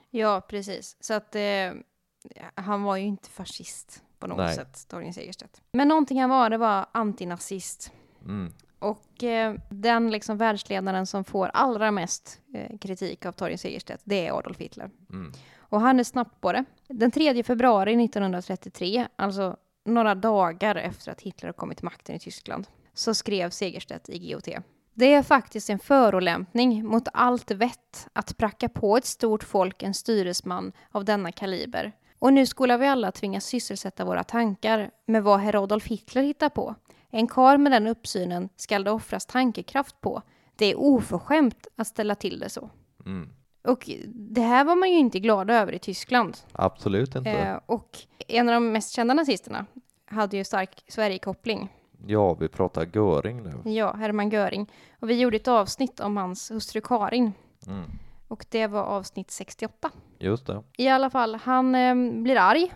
ja, 0.09 0.41
precis. 0.49 0.97
Så 0.99 1.13
att 1.13 1.35
eh, 1.35 1.71
han 2.55 2.83
var 2.83 2.97
ju 2.97 3.05
inte 3.05 3.29
fascist 3.29 4.03
på 4.19 4.27
något 4.27 4.38
Nej. 4.38 4.55
sätt, 4.55 4.88
Torgny 4.88 5.13
Segerstedt. 5.13 5.62
Men 5.71 5.88
någonting 5.88 6.21
han 6.21 6.29
var, 6.29 6.49
det 6.49 6.57
var 6.57 6.85
antinazist. 6.91 7.91
Mm. 8.25 8.53
Och 8.79 9.23
eh, 9.23 9.55
den 9.69 10.11
liksom 10.11 10.37
världsledaren 10.37 11.05
som 11.05 11.23
får 11.23 11.51
allra 11.53 11.91
mest 11.91 12.41
eh, 12.53 12.77
kritik 12.77 13.25
av 13.25 13.31
Torgny 13.31 13.57
Segerstedt, 13.57 14.01
det 14.03 14.27
är 14.27 14.37
Adolf 14.37 14.57
Hitler. 14.57 14.89
Mm. 15.09 15.31
Och 15.59 15.81
han 15.81 15.99
är 15.99 16.03
snabbt 16.03 16.41
på 16.41 16.51
det. 16.51 16.65
Den 16.87 17.11
3 17.11 17.43
februari 17.43 18.03
1933, 18.05 19.07
alltså 19.15 19.57
några 19.85 20.15
dagar 20.15 20.75
efter 20.75 21.11
att 21.11 21.21
Hitler 21.21 21.47
har 21.47 21.53
kommit 21.53 21.77
till 21.77 21.85
makten 21.85 22.15
i 22.15 22.19
Tyskland, 22.19 22.67
så 22.93 23.13
skrev 23.13 23.49
Segerstedt 23.49 24.09
i 24.09 24.31
GOT. 24.33 24.47
Det 24.93 25.13
är 25.13 25.23
faktiskt 25.23 25.69
en 25.69 25.79
förolämpning 25.79 26.85
mot 26.85 27.07
allt 27.13 27.51
vett 27.51 28.07
att 28.13 28.37
pracka 28.37 28.69
på 28.69 28.97
ett 28.97 29.05
stort 29.05 29.43
folk 29.43 29.83
en 29.83 29.93
styresman 29.93 30.71
av 30.91 31.05
denna 31.05 31.31
kaliber. 31.31 31.91
Och 32.19 32.33
nu 32.33 32.45
skulle 32.45 32.77
vi 32.77 32.87
alla 32.87 33.11
tvingas 33.11 33.45
sysselsätta 33.45 34.05
våra 34.05 34.23
tankar 34.23 34.91
med 35.05 35.23
vad 35.23 35.39
herr 35.39 35.63
Adolf 35.63 35.87
Hitler 35.87 36.23
hittar 36.23 36.49
på. 36.49 36.75
En 37.11 37.27
kar 37.27 37.57
med 37.57 37.71
den 37.71 37.87
uppsynen 37.87 38.49
skall 38.55 38.83
det 38.83 38.91
offras 38.91 39.25
tankekraft 39.25 40.01
på. 40.01 40.21
Det 40.55 40.65
är 40.65 40.79
oförskämt 40.79 41.67
att 41.75 41.87
ställa 41.87 42.15
till 42.15 42.39
det 42.39 42.49
så. 42.49 42.69
Mm. 43.05 43.29
Och 43.63 43.89
det 44.05 44.41
här 44.41 44.65
var 44.65 44.75
man 44.75 44.89
ju 44.89 44.97
inte 44.97 45.19
glad 45.19 45.49
över 45.49 45.73
i 45.73 45.79
Tyskland. 45.79 46.37
Absolut 46.51 47.15
inte. 47.15 47.29
Eh, 47.29 47.59
och 47.65 47.97
en 48.27 48.49
av 48.49 48.53
de 48.53 48.71
mest 48.71 48.95
kända 48.95 49.13
nazisterna 49.13 49.65
hade 50.05 50.37
ju 50.37 50.43
stark 50.43 50.83
Sverigekoppling. 50.87 51.69
Ja, 52.07 52.33
vi 52.33 52.47
pratar 52.47 52.89
Göring 52.93 53.43
nu. 53.43 53.71
Ja, 53.71 53.93
Hermann 53.93 54.29
Göring. 54.29 54.71
Och 54.99 55.09
vi 55.09 55.19
gjorde 55.19 55.37
ett 55.37 55.47
avsnitt 55.47 55.99
om 55.99 56.17
hans 56.17 56.51
hustru 56.51 56.81
Karin. 56.81 57.33
Mm. 57.67 57.83
Och 58.27 58.45
det 58.49 58.67
var 58.67 58.83
avsnitt 58.83 59.31
68. 59.31 59.91
Just 60.19 60.47
det. 60.47 60.63
I 60.77 60.87
alla 60.87 61.09
fall, 61.09 61.35
han 61.35 61.75
eh, 61.75 61.95
blir 62.23 62.37
arg 62.37 62.73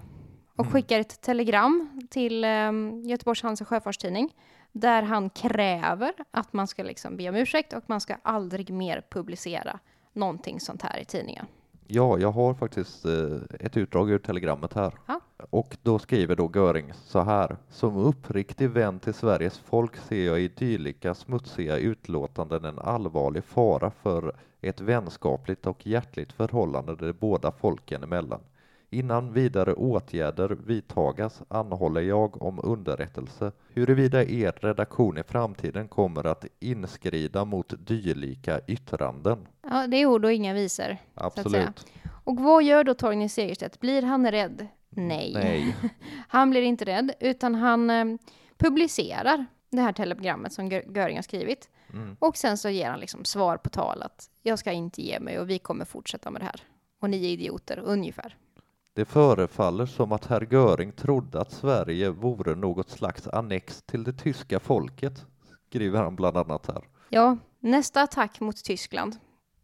och 0.55 0.65
Mm. 0.65 0.71
skickar 0.73 0.99
ett 0.99 1.21
telegram 1.21 2.01
till 2.09 2.43
eh, 2.43 2.71
Göteborgs 3.03 3.41
Handelsoch 3.43 3.67
Sjöfartstidning 3.67 4.35
där 4.71 5.01
han 5.03 5.29
kräver 5.29 6.13
att 6.31 6.53
man 6.53 6.67
ska 6.67 6.83
liksom 6.83 7.17
be 7.17 7.29
om 7.29 7.35
ursäkt 7.35 7.73
och 7.73 7.83
man 7.87 8.01
ska 8.01 8.15
aldrig 8.23 8.69
mer 8.73 9.03
publicera 9.09 9.79
någonting 10.13 10.59
sånt 10.59 10.81
här 10.81 10.99
i 10.99 11.05
tidningen. 11.05 11.45
Ja, 11.87 12.17
jag 12.19 12.31
har 12.31 12.53
faktiskt 12.53 13.05
eh, 13.05 13.11
ett 13.59 13.77
utdrag 13.77 14.09
ur 14.11 14.19
telegrammet 14.19 14.73
här. 14.73 14.93
Ja. 15.07 15.19
Och 15.49 15.77
då 15.83 15.99
skriver 15.99 16.35
då 16.35 16.51
Göring 16.55 16.91
så 16.93 17.19
här. 17.21 17.57
Som 17.69 17.97
uppriktig 17.97 18.69
vän 18.69 18.99
till 18.99 19.13
Sveriges 19.13 19.57
folk 19.59 19.97
ser 19.97 20.25
jag 20.25 20.41
i 20.41 20.47
dylika 20.47 21.13
smutsiga 21.13 21.77
utlåtanden 21.77 22.65
en 22.65 22.79
allvarlig 22.79 23.43
fara 23.43 23.91
för 23.91 24.35
ett 24.61 24.81
vänskapligt 24.81 25.65
och 25.65 25.87
hjärtligt 25.87 26.33
förhållande 26.33 26.95
de 26.95 27.13
båda 27.13 27.51
folken 27.51 28.03
emellan. 28.03 28.39
Innan 28.93 29.33
vidare 29.33 29.73
åtgärder 29.73 30.49
vidtagas 30.49 31.41
anhåller 31.47 32.01
jag 32.01 32.41
om 32.41 32.59
underrättelse 32.63 33.51
huruvida 33.73 34.23
er 34.23 34.53
redaktion 34.61 35.17
i 35.17 35.23
framtiden 35.23 35.87
kommer 35.87 36.25
att 36.27 36.45
inskrida 36.59 37.45
mot 37.45 37.73
dylika 37.87 38.59
yttranden. 38.67 39.47
Ja, 39.69 39.87
det 39.87 39.97
är 39.97 40.05
ord 40.05 40.25
och 40.25 40.31
inga 40.31 40.53
visor. 40.53 40.97
Absolut. 41.13 41.85
Och 42.23 42.35
vad 42.39 42.63
gör 42.63 42.83
då 42.83 42.93
Torgny 42.93 43.29
Segerstedt? 43.29 43.79
Blir 43.79 44.01
han 44.01 44.31
rädd? 44.31 44.67
Nej. 44.89 45.31
Nej. 45.33 45.75
Han 46.27 46.49
blir 46.49 46.61
inte 46.61 46.85
rädd, 46.85 47.11
utan 47.19 47.55
han 47.55 47.89
eh, 47.89 48.05
publicerar 48.57 49.45
det 49.69 49.81
här 49.81 49.93
telegrammet 49.93 50.53
som 50.53 50.71
Gö- 50.71 50.95
Göring 50.97 51.17
har 51.17 51.23
skrivit. 51.23 51.69
Mm. 51.93 52.15
Och 52.19 52.37
sen 52.37 52.57
så 52.57 52.69
ger 52.69 52.89
han 52.89 52.99
liksom 52.99 53.25
svar 53.25 53.57
på 53.57 53.69
tal 53.69 54.01
att 54.01 54.29
jag 54.43 54.59
ska 54.59 54.71
inte 54.71 55.01
ge 55.01 55.19
mig 55.19 55.39
och 55.39 55.49
vi 55.49 55.59
kommer 55.59 55.85
fortsätta 55.85 56.31
med 56.31 56.41
det 56.41 56.45
här. 56.45 56.61
Och 57.01 57.09
ni 57.09 57.17
är 57.25 57.29
idioter, 57.29 57.79
ungefär. 57.85 58.35
Det 58.93 59.05
förefaller 59.05 59.85
som 59.85 60.11
att 60.11 60.25
herr 60.25 60.47
Göring 60.53 60.91
trodde 60.91 61.41
att 61.41 61.51
Sverige 61.51 62.09
vore 62.09 62.55
något 62.55 62.89
slags 62.89 63.27
annex 63.27 63.81
till 63.85 64.03
det 64.03 64.13
tyska 64.13 64.59
folket, 64.59 65.25
skriver 65.69 66.03
han 66.03 66.15
bland 66.15 66.37
annat 66.37 66.67
här. 66.67 66.83
Ja, 67.09 67.37
nästa 67.59 68.01
attack 68.01 68.39
mot 68.39 68.63
Tyskland, 68.63 69.15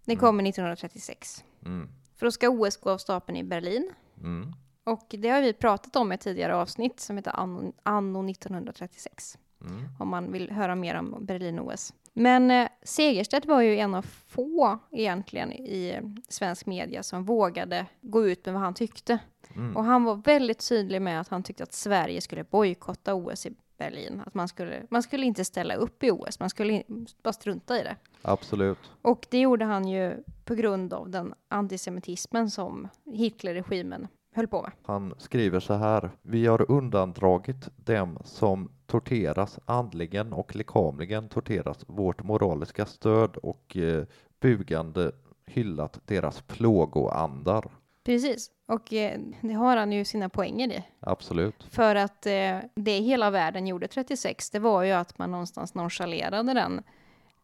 det 0.05 0.11
Mm. 0.13 0.19
kommer 0.19 0.43
1936. 0.43 1.43
Mm. 1.65 1.89
För 2.15 2.25
då 2.25 2.31
ska 2.31 2.49
OS 2.49 2.77
gå 2.77 2.89
av 2.89 2.97
stapeln 2.97 3.37
i 3.37 3.43
Berlin. 3.43 3.91
Mm. 4.17 4.53
Och 4.83 5.05
det 5.09 5.29
har 5.29 5.41
vi 5.41 5.53
pratat 5.53 5.95
om 5.95 6.11
i 6.11 6.15
ett 6.15 6.21
tidigare 6.21 6.55
avsnitt 6.55 6.99
som 6.99 7.17
heter 7.17 7.31
Anno, 7.39 7.73
Anno 7.83 8.29
1936. 8.29 9.37
Mm. 9.61 9.83
om 9.99 10.07
man 10.09 10.31
vill 10.31 10.51
höra 10.51 10.75
mer 10.75 10.95
om 10.95 11.15
Berlin-OS. 11.25 11.93
Men 12.19 12.51
eh, 12.51 12.67
Segerstedt 12.83 13.45
var 13.45 13.61
ju 13.61 13.77
en 13.77 13.95
av 13.95 14.01
få 14.27 14.79
egentligen 14.91 15.53
i 15.53 16.01
svensk 16.29 16.65
media 16.65 17.03
som 17.03 17.23
vågade 17.23 17.85
gå 18.01 18.27
ut 18.27 18.45
med 18.45 18.53
vad 18.53 18.63
han 18.63 18.73
tyckte. 18.73 19.19
Mm. 19.55 19.77
Och 19.77 19.83
han 19.83 20.03
var 20.03 20.15
väldigt 20.15 20.69
tydlig 20.69 21.01
med 21.01 21.21
att 21.21 21.27
han 21.27 21.43
tyckte 21.43 21.63
att 21.63 21.73
Sverige 21.73 22.21
skulle 22.21 22.43
bojkotta 22.43 23.13
OS 23.13 23.45
i 23.45 23.53
Berlin. 23.77 24.21
Att 24.25 24.33
man 24.33 24.47
skulle, 24.47 24.83
man 24.89 25.03
skulle 25.03 25.25
inte 25.25 25.45
ställa 25.45 25.75
upp 25.75 26.03
i 26.03 26.11
OS, 26.11 26.39
man 26.39 26.49
skulle 26.49 26.83
bara 27.23 27.33
strunta 27.33 27.79
i 27.79 27.83
det. 27.83 27.95
Absolut. 28.21 28.91
Och 29.01 29.27
det 29.29 29.39
gjorde 29.39 29.65
han 29.65 29.87
ju 29.87 30.23
på 30.45 30.55
grund 30.55 30.93
av 30.93 31.09
den 31.09 31.33
antisemitismen 31.47 32.51
som 32.51 32.87
Hitlerregimen 33.05 34.07
höll 34.35 34.47
på 34.47 34.61
med. 34.61 34.71
Han 34.83 35.13
skriver 35.17 35.59
så 35.59 35.73
här. 35.73 36.11
Vi 36.21 36.47
har 36.47 36.71
undandragit 36.71 37.69
dem 37.75 38.19
som 38.23 38.69
torteras 38.87 39.59
andligen 39.65 40.33
och 40.33 40.55
lekamligen 40.55 41.29
torteras 41.29 41.77
vårt 41.87 42.23
moraliska 42.23 42.85
stöd 42.85 43.37
och 43.37 43.77
eh, 43.77 44.05
bugande 44.39 45.11
hyllat 45.45 45.99
deras 46.05 46.41
plågoandar. 46.41 47.71
Precis, 48.03 48.51
och 48.65 48.93
eh, 48.93 49.19
det 49.41 49.53
har 49.53 49.77
han 49.77 49.91
ju 49.91 50.05
sina 50.05 50.29
poänger 50.29 50.67
i. 50.71 50.83
Absolut. 50.99 51.63
För 51.69 51.95
att 51.95 52.25
eh, 52.25 52.59
det 52.75 52.99
hela 52.99 53.29
världen 53.29 53.67
gjorde 53.67 53.87
36, 53.87 54.49
det 54.49 54.59
var 54.59 54.83
ju 54.83 54.91
att 54.91 55.17
man 55.17 55.31
någonstans 55.31 55.73
nonchalerade 55.73 56.53
den 56.53 56.83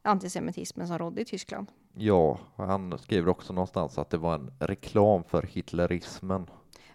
antisemitismen 0.01 0.88
som 0.88 0.97
rådde 0.97 1.21
i 1.21 1.25
Tyskland. 1.25 1.67
Ja, 1.95 2.39
han 2.56 2.99
skriver 2.99 3.29
också 3.29 3.53
någonstans 3.53 3.97
att 3.97 4.10
det 4.10 4.17
var 4.17 4.36
en 4.36 4.51
reklam 4.60 5.23
för 5.23 5.41
hitlerismen. 5.41 6.47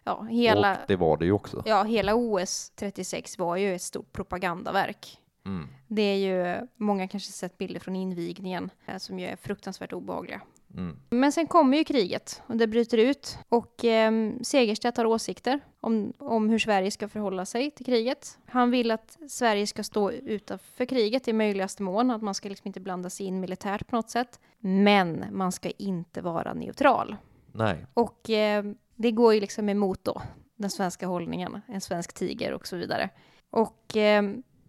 Ja, 0.04 0.22
hela, 0.22 0.72
Och 0.72 0.78
det 0.88 0.96
var 0.96 1.16
det 1.16 1.24
ju 1.24 1.32
också. 1.32 1.62
ja, 1.66 1.82
hela 1.82 2.14
OS 2.14 2.72
36 2.76 3.38
var 3.38 3.56
ju 3.56 3.74
ett 3.74 3.82
stort 3.82 4.12
propagandaverk. 4.12 5.18
Mm. 5.46 5.68
Det 5.86 6.02
är 6.02 6.16
ju, 6.16 6.66
många 6.76 7.08
kanske 7.08 7.32
sett 7.32 7.58
bilder 7.58 7.80
från 7.80 7.96
invigningen 7.96 8.70
eh, 8.86 8.96
som 8.96 9.18
ju 9.18 9.26
är 9.26 9.36
fruktansvärt 9.36 9.92
obehagliga. 9.92 10.40
Mm. 10.74 10.96
Men 11.10 11.32
sen 11.32 11.46
kommer 11.46 11.78
ju 11.78 11.84
kriget 11.84 12.42
och 12.46 12.56
det 12.56 12.66
bryter 12.66 12.98
ut 12.98 13.38
och 13.48 13.84
eh, 13.84 14.32
Segerstedt 14.42 14.96
har 14.96 15.04
åsikter 15.04 15.60
om, 15.80 16.12
om 16.18 16.48
hur 16.48 16.58
Sverige 16.58 16.90
ska 16.90 17.08
förhålla 17.08 17.44
sig 17.44 17.70
till 17.70 17.86
kriget. 17.86 18.38
Han 18.46 18.70
vill 18.70 18.90
att 18.90 19.18
Sverige 19.28 19.66
ska 19.66 19.82
stå 19.82 20.10
utanför 20.10 20.84
kriget 20.84 21.28
i 21.28 21.32
möjligaste 21.32 21.82
mån, 21.82 22.10
att 22.10 22.22
man 22.22 22.34
ska 22.34 22.48
liksom 22.48 22.66
inte 22.66 22.80
blanda 22.80 23.10
sig 23.10 23.26
in 23.26 23.40
militärt 23.40 23.86
på 23.86 23.96
något 23.96 24.10
sätt. 24.10 24.40
Men 24.60 25.24
man 25.30 25.52
ska 25.52 25.70
inte 25.70 26.20
vara 26.20 26.54
neutral. 26.54 27.16
Nej, 27.52 27.86
Och 27.94 28.30
eh, 28.30 28.64
det 28.98 29.10
går 29.10 29.34
ju 29.34 29.40
liksom 29.40 29.68
emot 29.68 30.04
då 30.04 30.22
den 30.56 30.70
svenska 30.70 31.06
hållningen, 31.06 31.60
en 31.66 31.80
svensk 31.80 32.12
tiger 32.12 32.52
och 32.52 32.66
så 32.66 32.76
vidare. 32.76 33.10
Och 33.50 33.96
eh, 33.96 34.22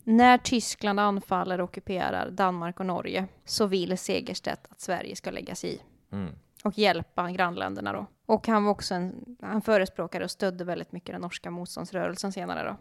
när 0.03 0.37
Tyskland 0.37 0.99
anfaller 0.99 1.61
och 1.61 1.69
ockuperar 1.69 2.31
Danmark 2.31 2.79
och 2.79 2.85
Norge 2.85 3.27
så 3.45 3.65
vill 3.65 3.97
Segerstedt 3.97 4.67
att 4.69 4.81
Sverige 4.81 5.15
ska 5.15 5.31
lägga 5.31 5.55
sig 5.55 5.75
i 5.75 5.81
mm. 6.11 6.33
och 6.63 6.77
hjälpa 6.77 7.31
grannländerna 7.31 7.93
då. 7.93 8.05
Och 8.25 8.47
han 8.47 8.63
var 8.63 8.71
också 8.71 8.95
en, 8.95 9.37
han 9.41 9.61
förespråkade 9.61 10.25
och 10.25 10.31
stödde 10.31 10.63
väldigt 10.63 10.91
mycket 10.91 11.13
den 11.13 11.21
norska 11.21 11.51
motståndsrörelsen 11.51 12.31
senare 12.31 12.69
då. 12.69 12.75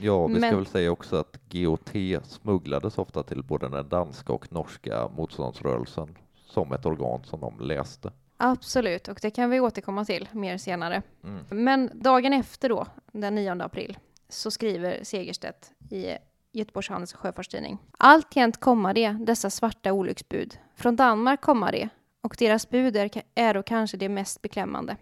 ja, 0.00 0.26
vi 0.26 0.34
ska 0.34 0.40
Men- 0.40 0.56
väl 0.56 0.66
säga 0.66 0.90
också 0.90 1.16
att 1.16 1.40
GOT 1.48 1.90
smugglades 2.22 2.98
ofta 2.98 3.22
till 3.22 3.42
både 3.42 3.68
den 3.68 3.88
danska 3.88 4.32
och 4.32 4.52
norska 4.52 5.08
motståndsrörelsen 5.08 6.16
som 6.46 6.72
ett 6.72 6.86
organ 6.86 7.24
som 7.24 7.40
de 7.40 7.60
läste. 7.60 8.12
Absolut, 8.42 9.08
och 9.08 9.18
det 9.22 9.30
kan 9.30 9.50
vi 9.50 9.60
återkomma 9.60 10.04
till 10.04 10.28
mer 10.32 10.58
senare. 10.58 11.02
Mm. 11.24 11.64
Men 11.64 11.90
dagen 11.94 12.32
efter 12.32 12.68
då, 12.68 12.86
den 13.12 13.34
9 13.34 13.62
april, 13.62 13.98
så 14.28 14.50
skriver 14.50 15.04
Segerstedt 15.04 15.72
i 15.90 16.16
Göteborgs 16.52 16.88
Handels 16.88 17.14
och 17.14 17.20
Sjöfartstidning. 17.20 17.78
Alltjämt 17.98 18.60
komma 18.60 18.94
det, 18.94 19.10
dessa 19.10 19.50
svarta 19.50 19.92
olycksbud. 19.92 20.58
Från 20.74 20.96
Danmark 20.96 21.40
komma 21.40 21.70
det, 21.70 21.88
och 22.20 22.36
deras 22.38 22.70
bud 22.70 22.96
är, 22.96 23.10
är 23.34 23.54
då 23.54 23.62
kanske 23.62 23.96
det 23.96 24.08
mest 24.08 24.42
beklämmande. 24.42 24.96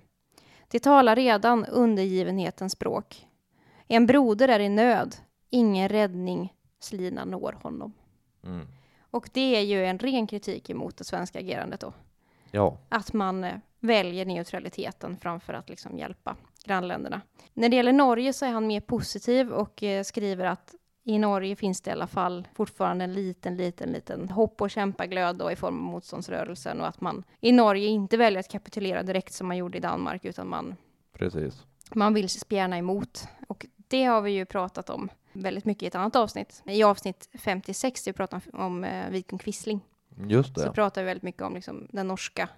De 0.68 0.78
talar 0.80 1.16
redan 1.16 1.64
undergivenhetens 1.64 2.72
språk. 2.72 3.26
En 3.86 4.06
broder 4.06 4.48
är 4.48 4.60
i 4.60 4.68
nöd, 4.68 5.16
ingen 5.50 5.88
räddning 5.88 6.54
slina 6.80 7.24
når 7.24 7.52
honom. 7.62 7.92
Mm. 8.44 8.66
Och 9.10 9.30
det 9.32 9.56
är 9.56 9.62
ju 9.62 9.84
en 9.84 9.98
ren 9.98 10.26
kritik 10.26 10.70
emot 10.70 10.96
det 10.96 11.04
svenska 11.04 11.38
agerandet 11.38 11.80
då. 11.80 11.92
Ja, 12.50 12.78
Att 12.88 13.12
man 13.12 13.44
eh, 13.44 13.54
väljer 13.80 14.24
neutraliteten 14.24 15.16
framför 15.16 15.54
att 15.54 15.68
liksom 15.68 15.98
hjälpa 15.98 16.36
grannländerna. 16.64 17.20
När 17.54 17.68
det 17.68 17.76
gäller 17.76 17.92
Norge 17.92 18.32
så 18.32 18.44
är 18.44 18.50
han 18.50 18.66
mer 18.66 18.80
positiv 18.80 19.52
och 19.52 19.82
eh, 19.82 20.02
skriver 20.02 20.44
att 20.44 20.74
i 21.04 21.18
Norge 21.18 21.56
finns 21.56 21.80
det 21.80 21.90
i 21.90 21.92
alla 21.92 22.06
fall 22.06 22.48
fortfarande 22.54 23.04
en 23.04 23.12
liten, 23.12 23.56
liten, 23.56 23.92
liten 23.92 24.28
hopp 24.28 24.62
och 24.62 24.70
kämpaglöd 24.70 25.36
då 25.36 25.52
i 25.52 25.56
form 25.56 25.74
av 25.74 25.92
motståndsrörelsen 25.92 26.80
och 26.80 26.86
att 26.86 27.00
man 27.00 27.24
i 27.40 27.52
Norge 27.52 27.86
inte 27.86 28.16
väljer 28.16 28.40
att 28.40 28.48
kapitulera 28.48 29.02
direkt 29.02 29.32
som 29.32 29.48
man 29.48 29.56
gjorde 29.56 29.78
i 29.78 29.80
Danmark 29.80 30.24
utan 30.24 30.48
man, 30.48 30.76
precis. 31.12 31.64
man 31.94 32.14
vill 32.14 32.28
spjärna 32.28 32.78
emot. 32.78 33.28
Och 33.48 33.66
det 33.76 34.04
har 34.04 34.20
vi 34.20 34.30
ju 34.30 34.44
pratat 34.44 34.90
om 34.90 35.08
väldigt 35.32 35.64
mycket 35.64 35.82
i 35.82 35.86
ett 35.86 35.94
annat 35.94 36.16
avsnitt. 36.16 36.62
I 36.66 36.82
avsnitt 36.82 37.28
56, 37.34 38.08
vi 38.08 38.12
pratar 38.12 38.42
om, 38.52 38.60
om 38.60 38.84
eh, 38.84 39.10
Viking 39.10 39.38
Quisling 39.38 39.80
Just 40.26 40.54
så 40.54 40.64
det. 40.64 40.72
pratar 40.72 41.02
vi 41.02 41.06
väldigt 41.06 41.22
mycket 41.22 41.42
om 41.42 41.54
liksom, 41.54 41.88
den 41.92 42.08
norska 42.08 42.48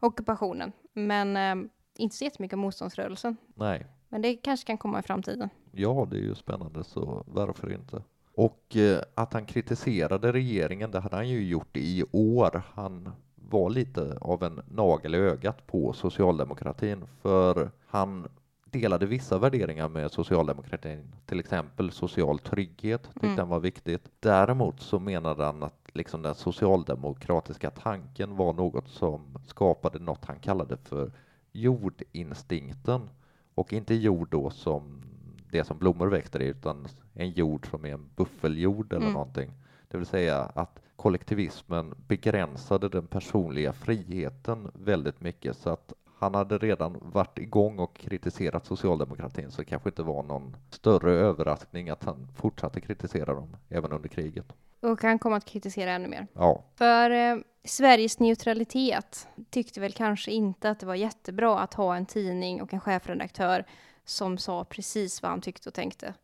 ockupationen. 0.00 0.72
Men 0.92 1.36
eh, 1.36 1.68
inte 1.98 2.16
så 2.16 2.24
jättemycket 2.24 2.54
om 2.54 2.60
motståndsrörelsen. 2.60 3.36
Nej, 3.54 3.86
Men 4.08 4.22
det 4.22 4.34
kanske 4.36 4.66
kan 4.66 4.78
komma 4.78 4.98
i 4.98 5.02
framtiden. 5.02 5.48
ja, 5.72 6.06
det 6.10 6.16
är 6.16 6.20
ju 6.20 6.34
spännande, 6.34 6.84
så 6.84 7.24
varför 7.26 7.72
inte? 7.72 8.02
Och 8.34 8.76
eh, 8.76 9.00
att 9.14 9.32
han 9.32 9.46
kritiserade 9.46 10.32
regeringen, 10.32 10.90
det 10.90 11.00
hade 11.00 11.16
han 11.16 11.28
ju 11.28 11.44
gjort 11.48 11.76
i 11.76 12.04
år. 12.12 12.62
Han 12.74 13.10
var 13.34 13.70
lite 13.70 14.18
av 14.20 14.42
en 14.42 14.60
nagel 14.70 15.14
i 15.14 15.18
ögat 15.18 15.66
på 15.66 15.92
socialdemokratin, 15.92 17.04
för 17.22 17.70
han 17.86 18.28
delade 18.70 19.06
vissa 19.06 19.38
värderingar 19.38 19.88
med 19.88 20.10
socialdemokratin, 20.12 21.14
till 21.26 21.40
exempel 21.40 21.90
social 21.92 22.38
trygghet, 22.38 23.02
tyckte 23.02 23.26
Mm. 23.26 23.38
han 23.38 23.48
var 23.48 23.60
viktigt. 23.60 24.10
Däremot 24.20 24.80
så 24.80 24.98
menade 24.98 25.44
han 25.44 25.62
att 25.62 25.74
liksom 25.92 26.22
den 26.22 26.34
socialdemokratiska 26.34 27.70
tanken 27.70 28.36
var 28.36 28.52
något 28.52 28.88
som 28.88 29.20
skapade 29.46 29.98
något 29.98 30.24
han 30.24 30.38
kallade 30.38 30.76
för 30.76 31.12
jordinstinkten 31.52 33.08
och 33.54 33.72
inte 33.72 33.94
jord 33.94 34.28
då 34.30 34.50
som 34.50 35.02
det 35.50 35.64
som 35.64 35.78
blommor 35.78 36.06
växer 36.06 36.42
i 36.42 36.46
utan 36.46 36.86
en 37.14 37.30
jord 37.30 37.70
som 37.70 37.84
är 37.84 37.92
en 37.92 38.08
buffeljord 38.16 38.92
eller 38.92 39.02
Mm. 39.02 39.12
någonting. 39.12 39.50
Det 39.88 39.96
vill 39.98 40.06
säga 40.06 40.42
att 40.42 40.80
kollektivismen 40.96 41.94
begränsade 42.08 42.88
den 42.88 43.06
personliga 43.06 43.72
friheten 43.72 44.70
väldigt 44.74 45.20
mycket 45.20 45.56
så 45.56 45.70
att 45.70 45.92
han 46.18 46.34
hade 46.34 46.58
redan 46.58 46.98
varit 47.02 47.38
igång 47.38 47.78
och 47.78 47.96
kritiserat 47.96 48.66
socialdemokratin 48.66 49.50
så 49.50 49.62
det 49.62 49.64
kanske 49.64 49.88
inte 49.88 50.02
var 50.02 50.22
någon 50.22 50.56
större 50.70 51.12
överraskning 51.12 51.90
att 51.90 52.04
han 52.04 52.28
fortsatte 52.36 52.80
kritisera 52.80 53.34
dem 53.34 53.56
även 53.68 53.92
under 53.92 54.08
kriget. 54.08 54.52
Och 54.80 55.02
han 55.02 55.18
kommer 55.18 55.36
att 55.36 55.44
kritisera 55.44 55.92
ännu 55.92 56.08
mer. 56.08 56.26
Ja, 56.32 56.64
För 56.74 57.10
eh, 57.10 57.36
Sveriges 57.64 58.18
neutralitet 58.18 59.28
tyckte 59.50 59.80
väl 59.80 59.92
kanske 59.92 60.30
inte 60.30 60.70
att 60.70 60.80
det 60.80 60.86
var 60.86 60.94
jättebra 60.94 61.58
att 61.58 61.74
ha 61.74 61.96
en 61.96 62.06
tidning 62.06 62.62
och 62.62 62.74
en 62.74 62.80
chefredaktör 62.80 63.64
som 64.04 64.38
sa 64.38 64.64
precis 64.64 65.22
vad 65.22 65.30
han 65.30 65.40
tyckte 65.40 65.68
och 65.68 65.74
tänkte. 65.74 66.14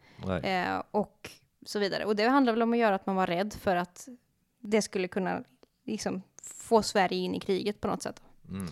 Eh, 0.42 0.82
och 0.90 1.30
så 1.66 1.78
vidare. 1.78 2.04
Och 2.04 2.16
det 2.16 2.28
handlar 2.28 2.52
väl 2.52 2.62
om 2.62 2.72
att 2.72 2.78
göra 2.78 2.94
att 2.94 3.06
man 3.06 3.16
var 3.16 3.26
rädd 3.26 3.52
för 3.52 3.76
att 3.76 4.08
det 4.60 4.82
skulle 4.82 5.08
kunna 5.08 5.44
liksom, 5.84 6.22
få 6.42 6.82
Sverige 6.82 7.18
in 7.18 7.34
i 7.34 7.40
kriget 7.40 7.80
på 7.80 7.88
något 7.88 8.02
sätt. 8.02 8.22
Mm. 8.48 8.66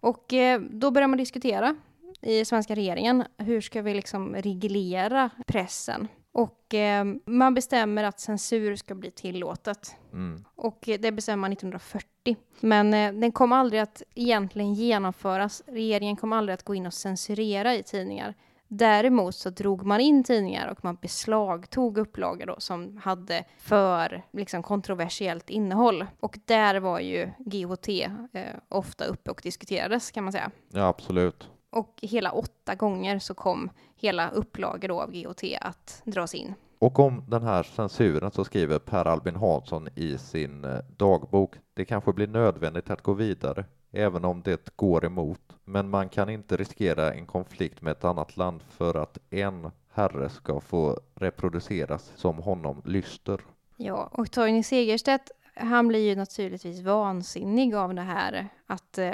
Och 0.00 0.32
eh, 0.32 0.60
då 0.60 0.90
börjar 0.90 1.08
man 1.08 1.18
diskutera 1.18 1.76
i 2.20 2.44
svenska 2.44 2.74
regeringen, 2.74 3.24
hur 3.38 3.60
ska 3.60 3.82
vi 3.82 3.94
liksom 3.94 4.36
reglera 4.36 5.30
pressen? 5.46 6.08
Och 6.32 6.74
eh, 6.74 7.04
man 7.24 7.54
bestämmer 7.54 8.04
att 8.04 8.20
censur 8.20 8.76
ska 8.76 8.94
bli 8.94 9.10
tillåtet. 9.10 9.96
Mm. 10.12 10.44
Och 10.54 10.88
eh, 10.88 11.00
det 11.00 11.12
bestämmer 11.12 11.40
man 11.40 11.52
1940. 11.52 12.36
Men 12.60 12.94
eh, 12.94 13.12
den 13.12 13.32
kom 13.32 13.52
aldrig 13.52 13.80
att 13.80 14.02
egentligen 14.14 14.74
genomföras. 14.74 15.62
Regeringen 15.66 16.16
kom 16.16 16.32
aldrig 16.32 16.54
att 16.54 16.62
gå 16.62 16.74
in 16.74 16.86
och 16.86 16.94
censurera 16.94 17.74
i 17.74 17.82
tidningar. 17.82 18.34
Däremot 18.68 19.34
så 19.34 19.50
drog 19.50 19.86
man 19.86 20.00
in 20.00 20.24
tidningar 20.24 20.68
och 20.68 20.84
man 20.84 20.98
beslagtog 21.02 21.98
upplagor 21.98 22.46
då 22.46 22.54
som 22.58 23.00
hade 23.02 23.44
för 23.58 24.22
liksom, 24.32 24.62
kontroversiellt 24.62 25.50
innehåll. 25.50 26.06
Och 26.20 26.38
där 26.44 26.80
var 26.80 27.00
ju 27.00 27.30
GHT 27.38 27.88
eh, 27.88 28.42
ofta 28.68 29.04
uppe 29.04 29.30
och 29.30 29.40
diskuterades 29.42 30.10
kan 30.10 30.24
man 30.24 30.32
säga. 30.32 30.50
Ja, 30.72 30.86
absolut. 30.86 31.48
Och 31.70 31.98
hela 32.02 32.32
åtta 32.32 32.74
gånger 32.74 33.18
så 33.18 33.34
kom 33.34 33.70
hela 33.96 34.30
upplagor 34.30 34.88
då 34.88 35.00
av 35.00 35.12
GHT 35.12 35.42
att 35.60 36.02
dras 36.04 36.34
in. 36.34 36.54
Och 36.78 36.98
om 36.98 37.24
den 37.28 37.42
här 37.42 37.62
censuren 37.62 38.30
så 38.30 38.44
skriver 38.44 38.78
Per 38.78 39.04
Albin 39.04 39.36
Hansson 39.36 39.88
i 39.94 40.18
sin 40.18 40.64
eh, 40.64 40.78
dagbok. 40.96 41.54
Det 41.74 41.84
kanske 41.84 42.12
blir 42.12 42.26
nödvändigt 42.26 42.90
att 42.90 43.02
gå 43.02 43.12
vidare, 43.12 43.64
även 43.92 44.24
om 44.24 44.42
det 44.42 44.76
går 44.76 45.04
emot. 45.04 45.40
Men 45.64 45.88
man 45.90 46.08
kan 46.08 46.28
inte 46.28 46.56
riskera 46.56 47.12
en 47.12 47.26
konflikt 47.26 47.82
med 47.82 47.90
ett 47.90 48.04
annat 48.04 48.36
land 48.36 48.62
för 48.68 48.94
att 49.02 49.18
en 49.30 49.70
herre 49.92 50.28
ska 50.28 50.60
få 50.60 51.00
reproduceras 51.14 52.12
som 52.16 52.38
honom 52.38 52.82
lyster. 52.84 53.40
Ja, 53.76 54.08
och 54.12 54.30
Torgny 54.30 54.62
Segerstedt, 54.62 55.30
han 55.54 55.88
blir 55.88 56.08
ju 56.08 56.16
naturligtvis 56.16 56.80
vansinnig 56.80 57.74
av 57.74 57.94
det 57.94 58.02
här 58.02 58.48
att 58.66 58.98
eh, 58.98 59.12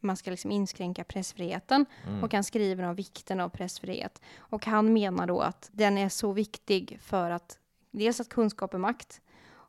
man 0.00 0.16
ska 0.16 0.30
liksom 0.30 0.50
inskränka 0.50 1.04
pressfriheten 1.04 1.86
Mm. 2.06 2.24
och 2.24 2.34
han 2.34 2.44
skriver 2.44 2.84
om 2.84 2.94
vikten 2.94 3.40
av 3.40 3.48
pressfrihet. 3.48 4.20
Och 4.38 4.66
han 4.66 4.92
menar 4.92 5.26
då 5.26 5.40
att 5.40 5.70
den 5.72 5.98
är 5.98 6.08
så 6.08 6.32
viktig 6.32 6.98
för 7.00 7.30
att 7.30 7.58
dels 7.90 8.20
att 8.20 8.28
kunskap 8.28 8.74
är 8.74 8.78
makt 8.78 9.20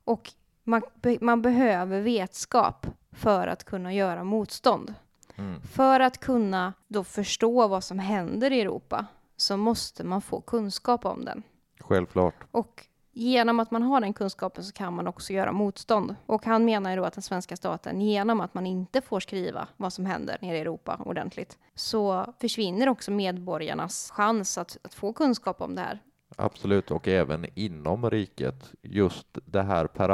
och 0.05 0.31
man, 0.69 0.81
man 1.21 1.41
behöver 1.41 2.01
vetskap 2.01 2.87
för 3.11 3.47
att 3.47 3.63
kunna 3.63 3.93
göra 3.93 4.23
motstånd. 4.23 4.93
Mm. 5.35 5.61
För 5.61 5.99
att 5.99 6.19
kunna 6.19 6.73
då 6.87 7.03
förstå 7.03 7.67
vad 7.67 7.83
som 7.83 7.99
händer 7.99 8.51
i 8.51 8.61
Europa 8.61 9.05
så 9.37 9.57
måste 9.57 10.03
man 10.03 10.21
få 10.21 10.41
kunskap 10.41 11.05
om 11.05 11.25
den. 11.25 11.43
Självklart. 11.79 12.35
Och 12.51 12.85
genom 13.11 13.59
att 13.59 13.71
man 13.71 13.83
har 13.83 14.01
den 14.01 14.13
kunskapen 14.13 14.63
så 14.63 14.73
kan 14.73 14.93
man 14.93 15.07
också 15.07 15.33
göra 15.33 15.51
motstånd. 15.51 16.15
Och 16.25 16.45
han 16.45 16.65
menar 16.65 16.89
ju 16.89 16.95
då 16.95 17.05
att 17.05 17.13
den 17.13 17.21
svenska 17.23 17.55
staten, 17.55 18.01
genom 18.01 18.41
att 18.41 18.53
man 18.53 18.65
inte 18.65 19.01
får 19.01 19.19
skriva 19.19 19.67
vad 19.77 19.93
som 19.93 20.05
händer 20.05 20.37
nere 20.41 20.57
i 20.57 20.61
Europa 20.61 20.99
ordentligt, 21.05 21.57
så 21.75 22.33
försvinner 22.39 22.89
också 22.89 23.11
medborgarnas 23.11 24.11
chans 24.11 24.57
att, 24.57 24.77
att 24.83 24.93
få 24.93 25.13
kunskap 25.13 25.61
om 25.61 25.75
det 25.75 25.81
här. 25.81 25.99
Absolut, 26.35 26.91
och 26.91 27.07
även 27.07 27.45
inom 27.55 28.09
riket. 28.09 28.73
Just 28.81 29.27
det 29.45 29.61
här 29.61 29.87
Per 29.87 30.09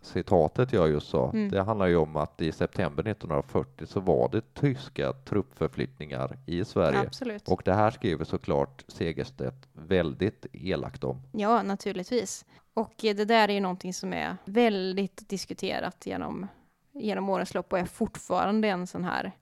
Albin-citatet 0.00 0.72
jag 0.72 0.88
just 0.90 1.08
sa, 1.08 1.30
Mm. 1.34 1.48
det 1.50 1.62
handlar 1.62 1.86
ju 1.86 1.96
om 1.96 2.16
att 2.16 2.40
i 2.42 2.52
september 2.52 3.02
1940 3.02 3.86
så 3.86 4.00
var 4.00 4.28
det 4.28 4.54
tyska 4.54 5.12
truppförflyttningar 5.12 6.38
i 6.46 6.64
Sverige. 6.64 6.98
Absolut. 7.00 7.48
Och 7.48 7.62
det 7.64 7.74
här 7.74 7.90
skriver 7.90 8.24
såklart 8.24 8.84
Segerstedt 8.88 9.68
väldigt 9.72 10.46
elakt 10.52 11.04
om. 11.04 11.22
Ja, 11.32 11.62
naturligtvis. 11.62 12.44
Och 12.74 13.04
eh, 13.04 13.14
det 13.16 13.24
där 13.24 13.48
är 13.48 13.52
ju 13.52 13.60
någonting 13.60 13.94
som 13.94 14.12
är 14.12 14.36
väldigt 14.44 15.28
diskuterat 15.28 16.06
genom, 16.06 16.46
genom 16.92 17.28
årens 17.28 17.54
lopp 17.54 17.72
och 17.72 17.78
är 17.78 17.84
fortfarande 17.84 18.68
en 18.68 18.86
sån 18.86 19.04
här 19.04 19.32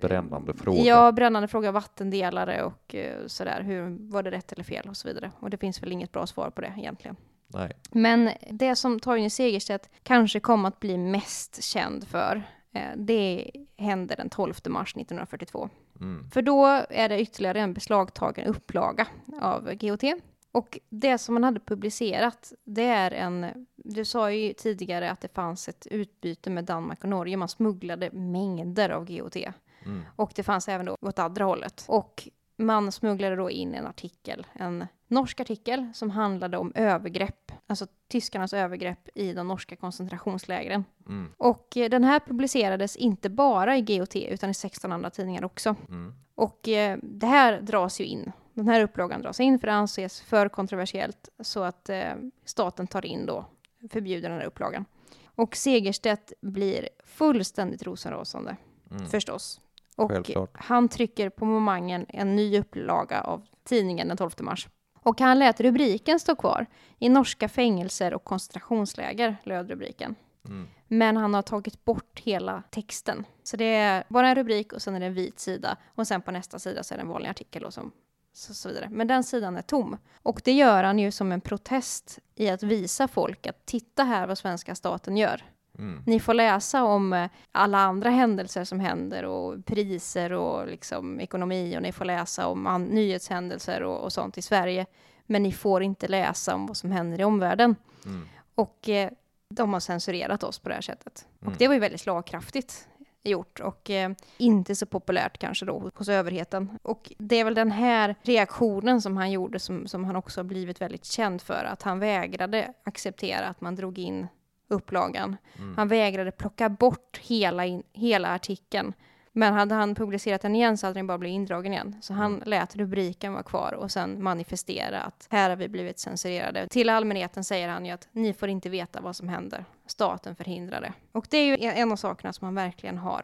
Brännande 0.00 0.54
fråga. 0.54 0.80
Ja, 0.80 1.12
brännande 1.12 1.48
fråga, 1.48 1.72
vattendelare 1.72 2.62
och 2.62 2.94
eh, 2.94 3.26
sådär. 3.26 3.62
Hur, 3.62 4.10
var 4.12 4.22
det 4.22 4.30
rätt 4.30 4.52
eller 4.52 4.64
fel 4.64 4.88
och 4.88 4.96
så 4.96 5.08
vidare. 5.08 5.30
Och 5.40 5.50
det 5.50 5.56
finns 5.56 5.82
väl 5.82 5.92
inget 5.92 6.12
bra 6.12 6.26
svar 6.26 6.50
på 6.50 6.60
det 6.60 6.74
egentligen. 6.78 7.16
Nej. 7.54 7.72
Men 7.90 8.30
det 8.50 8.76
som 8.76 9.00
Torgny 9.00 9.30
Segerstedt 9.30 9.90
kanske 10.02 10.40
kom 10.40 10.64
att 10.64 10.80
bli 10.80 10.98
mest 10.98 11.62
känd 11.62 12.08
för, 12.08 12.42
eh, 12.72 12.90
det 12.96 13.50
hände 13.76 14.14
den 14.14 14.30
12 14.30 14.54
mars 14.68 14.96
1942. 14.96 15.68
Mm. 16.00 16.30
För 16.30 16.42
då 16.42 16.66
är 16.90 17.08
det 17.08 17.20
ytterligare 17.20 17.60
en 17.60 17.74
beslagtagen 17.74 18.46
upplaga 18.46 19.06
av 19.40 19.74
GOT. 19.74 20.04
Och 20.52 20.78
det 20.88 21.18
som 21.18 21.34
man 21.34 21.44
hade 21.44 21.60
publicerat, 21.60 22.52
det 22.64 22.84
är 22.84 23.10
en... 23.10 23.66
Du 23.76 24.04
sa 24.04 24.30
ju 24.30 24.52
tidigare 24.52 25.10
att 25.10 25.20
det 25.20 25.34
fanns 25.34 25.68
ett 25.68 25.86
utbyte 25.90 26.50
med 26.50 26.64
Danmark 26.64 27.02
och 27.02 27.08
Norge. 27.08 27.36
Man 27.36 27.48
smugglade 27.48 28.10
mängder 28.10 28.90
av 28.90 29.04
GOT. 29.04 29.36
Mm. 29.36 30.02
Och 30.16 30.32
det 30.34 30.42
fanns 30.42 30.68
även 30.68 30.86
då 30.86 30.96
åt 31.00 31.18
andra 31.18 31.44
hållet. 31.44 31.84
Och 31.88 32.28
man 32.56 32.92
smugglade 32.92 33.36
då 33.36 33.50
in 33.50 33.74
en 33.74 33.86
artikel, 33.86 34.46
en 34.52 34.86
norsk 35.08 35.40
artikel 35.40 35.90
som 35.94 36.10
handlade 36.10 36.56
om 36.56 36.72
övergrepp, 36.74 37.41
alltså 37.72 37.86
tyskarnas 38.08 38.52
övergrepp 38.52 39.08
i 39.14 39.32
de 39.32 39.48
norska 39.48 39.76
koncentrationslägren. 39.76 40.84
Mm. 41.08 41.32
Och 41.36 41.76
eh, 41.76 41.90
den 41.90 42.04
här 42.04 42.20
publicerades 42.20 42.96
inte 42.96 43.30
bara 43.30 43.76
i 43.76 43.82
GOT 43.82 44.16
utan 44.16 44.50
i 44.50 44.54
16 44.54 44.92
andra 44.92 45.10
tidningar 45.10 45.44
också. 45.44 45.74
Mm. 45.88 46.14
Och 46.34 46.68
eh, 46.68 46.98
det 47.02 47.26
här 47.26 47.60
dras 47.60 48.00
ju 48.00 48.04
in. 48.04 48.32
Den 48.54 48.68
här 48.68 48.80
upplagan 48.80 49.22
dras 49.22 49.40
in 49.40 49.58
för 49.58 49.66
det 49.66 49.72
anses 49.72 50.20
för 50.20 50.48
kontroversiellt 50.48 51.28
så 51.40 51.62
att 51.62 51.88
eh, 51.88 52.12
staten 52.44 52.86
tar 52.86 53.06
in 53.06 53.26
då, 53.26 53.44
förbjuder 53.90 54.28
den 54.28 54.38
här 54.38 54.46
upplagan. 54.46 54.84
Och 55.24 55.56
Segerstedt 55.56 56.32
blir 56.40 56.88
fullständigt 57.04 57.82
rosenrasande 57.82 58.56
Mm. 58.90 59.06
förstås. 59.08 59.60
Och 59.96 60.10
Självklart. 60.10 60.50
han 60.54 60.88
trycker 60.88 61.28
på 61.30 61.44
momangen 61.44 62.06
en 62.08 62.36
ny 62.36 62.58
upplaga 62.58 63.20
av 63.20 63.46
tidningen 63.64 64.08
den 64.08 64.16
12 64.16 64.30
mars. 64.40 64.68
Och 65.02 65.20
han 65.20 65.38
lät 65.38 65.60
rubriken 65.60 66.20
stå 66.20 66.36
kvar. 66.36 66.66
I 66.98 67.08
norska 67.08 67.48
fängelser 67.48 68.14
och 68.14 68.24
koncentrationsläger 68.24 69.36
löd 69.44 69.70
rubriken. 69.70 70.14
Mm. 70.44 70.68
Men 70.88 71.16
han 71.16 71.34
har 71.34 71.42
tagit 71.42 71.84
bort 71.84 72.20
hela 72.24 72.62
texten. 72.70 73.26
Så 73.42 73.56
det 73.56 73.74
är 73.74 74.04
bara 74.08 74.28
en 74.28 74.34
rubrik 74.34 74.72
och 74.72 74.82
sen 74.82 74.94
är 74.94 75.00
det 75.00 75.06
en 75.06 75.14
vit 75.14 75.40
sida. 75.40 75.76
Och 75.94 76.06
sen 76.06 76.22
på 76.22 76.30
nästa 76.30 76.58
sida 76.58 76.82
så 76.82 76.94
är 76.94 76.98
det 76.98 77.02
en 77.02 77.08
vanlig 77.08 77.28
artikel 77.28 77.64
och 77.64 77.74
så, 77.74 77.90
så, 78.32 78.54
så 78.54 78.68
vidare. 78.68 78.88
Men 78.90 79.06
den 79.06 79.24
sidan 79.24 79.56
är 79.56 79.62
tom. 79.62 79.96
Och 80.22 80.40
det 80.44 80.52
gör 80.52 80.84
han 80.84 80.98
ju 80.98 81.10
som 81.10 81.32
en 81.32 81.40
protest 81.40 82.18
i 82.34 82.48
att 82.48 82.62
visa 82.62 83.08
folk 83.08 83.46
att 83.46 83.66
titta 83.66 84.04
här 84.04 84.26
vad 84.26 84.38
svenska 84.38 84.74
staten 84.74 85.16
gör. 85.16 85.44
Mm. 85.78 86.02
Ni 86.06 86.20
får 86.20 86.34
läsa 86.34 86.84
om 86.84 87.12
eh, 87.12 87.30
alla 87.52 87.78
andra 87.78 88.10
händelser 88.10 88.64
som 88.64 88.80
händer 88.80 89.24
och 89.24 89.64
priser 89.64 90.32
och 90.32 90.66
liksom 90.66 91.20
ekonomi 91.20 91.76
och 91.76 91.82
ni 91.82 91.92
får 91.92 92.04
läsa 92.04 92.46
om 92.46 92.86
nyhetshändelser 92.90 93.82
och, 93.82 94.04
och 94.04 94.12
sånt 94.12 94.38
i 94.38 94.42
Sverige. 94.42 94.86
Men 95.26 95.42
ni 95.42 95.52
får 95.52 95.82
inte 95.82 96.08
läsa 96.08 96.54
om 96.54 96.66
vad 96.66 96.76
som 96.76 96.90
händer 96.90 97.20
i 97.20 97.24
omvärlden. 97.24 97.76
Mm. 98.06 98.28
Och 98.54 98.88
eh, 98.88 99.10
de 99.48 99.72
har 99.72 99.80
censurerat 99.80 100.42
oss 100.42 100.58
på 100.58 100.68
det 100.68 100.74
här 100.74 100.82
sättet. 100.82 101.26
Mm. 101.40 101.52
Och 101.52 101.58
det 101.58 101.68
var 101.68 101.74
ju 101.74 101.80
väldigt 101.80 102.00
slagkraftigt 102.00 102.88
gjort 103.24 103.60
och 103.60 103.90
eh, 103.90 104.10
inte 104.38 104.76
så 104.76 104.86
populärt 104.86 105.38
kanske 105.38 105.66
då 105.66 105.90
hos 105.94 106.08
överheten. 106.08 106.78
Och 106.82 107.12
det 107.18 107.36
är 107.36 107.44
väl 107.44 107.54
den 107.54 107.70
här 107.70 108.14
reaktionen 108.22 109.02
som 109.02 109.16
han 109.16 109.30
gjorde 109.30 109.58
som, 109.58 109.86
som 109.86 110.04
han 110.04 110.16
också 110.16 110.40
har 110.40 110.44
blivit 110.44 110.80
väldigt 110.80 111.04
känd 111.04 111.42
för. 111.42 111.64
Att 111.64 111.82
han 111.82 111.98
vägrade 111.98 112.72
acceptera 112.84 113.48
att 113.48 113.60
man 113.60 113.74
drog 113.74 113.98
in 113.98 114.28
upplagan. 114.72 115.36
Mm. 115.58 115.74
Han 115.76 115.88
vägrade 115.88 116.30
plocka 116.30 116.68
bort 116.68 117.20
hela, 117.22 117.66
in, 117.66 117.82
hela 117.92 118.28
artikeln. 118.28 118.92
Men 119.34 119.54
hade 119.54 119.74
han 119.74 119.94
publicerat 119.94 120.40
den 120.42 120.54
igen 120.54 120.78
så 120.78 120.86
hade 120.86 120.98
den 120.98 121.06
bara 121.06 121.18
blivit 121.18 121.34
indragen 121.34 121.72
igen. 121.72 121.96
Så 122.00 122.12
han 122.14 122.32
Mm. 122.34 122.42
lät 122.48 122.76
rubriken 122.76 123.32
vara 123.32 123.42
kvar 123.42 123.72
och 123.72 123.90
sen 123.90 124.22
manifestera 124.22 125.00
att 125.00 125.26
här 125.30 125.50
har 125.50 125.56
vi 125.56 125.68
blivit 125.68 125.98
censurerade. 125.98 126.66
Till 126.68 126.88
allmänheten 126.88 127.44
säger 127.44 127.68
han 127.68 127.86
ju 127.86 127.92
att 127.92 128.08
ni 128.12 128.32
får 128.32 128.48
inte 128.48 128.68
veta 128.68 129.00
vad 129.00 129.16
som 129.16 129.28
händer. 129.28 129.64
Staten 129.86 130.36
förhindrar 130.36 130.80
det. 130.80 130.92
Och 131.12 131.26
det 131.30 131.36
är 131.36 131.46
ju 131.58 131.68
en 131.68 131.92
av 131.92 131.96
sakerna 131.96 132.32
som 132.32 132.44
han 132.44 132.54
verkligen 132.54 132.98
har. 132.98 133.22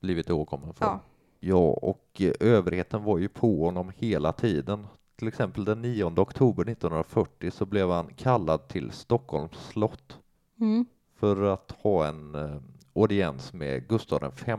Blivit 0.00 0.28
ihågkommen 0.28 0.74
för. 0.74 0.84
Ja. 0.84 1.00
Ja, 1.40 1.56
och 1.82 2.06
eh, 2.20 2.32
överheten 2.40 3.04
var 3.04 3.18
ju 3.18 3.28
på 3.28 3.64
honom 3.64 3.92
hela 3.96 4.32
tiden. 4.32 4.86
Till 5.16 5.28
exempel 5.28 5.64
den 5.64 5.82
9 5.82 6.04
oktober 6.04 6.62
1940 6.68 7.50
så 7.50 7.66
blev 7.66 7.90
han 7.90 8.06
kallad 8.16 8.68
till 8.68 8.90
Stockholms 8.90 9.56
slott 9.68 10.18
Mm. 10.60 10.86
för 11.14 11.42
att 11.42 11.70
ha 11.82 12.06
en 12.06 12.34
eh, 12.34 12.56
audiens 12.94 13.52
med 13.52 13.88
Gustav 13.88 14.32
V. 14.46 14.56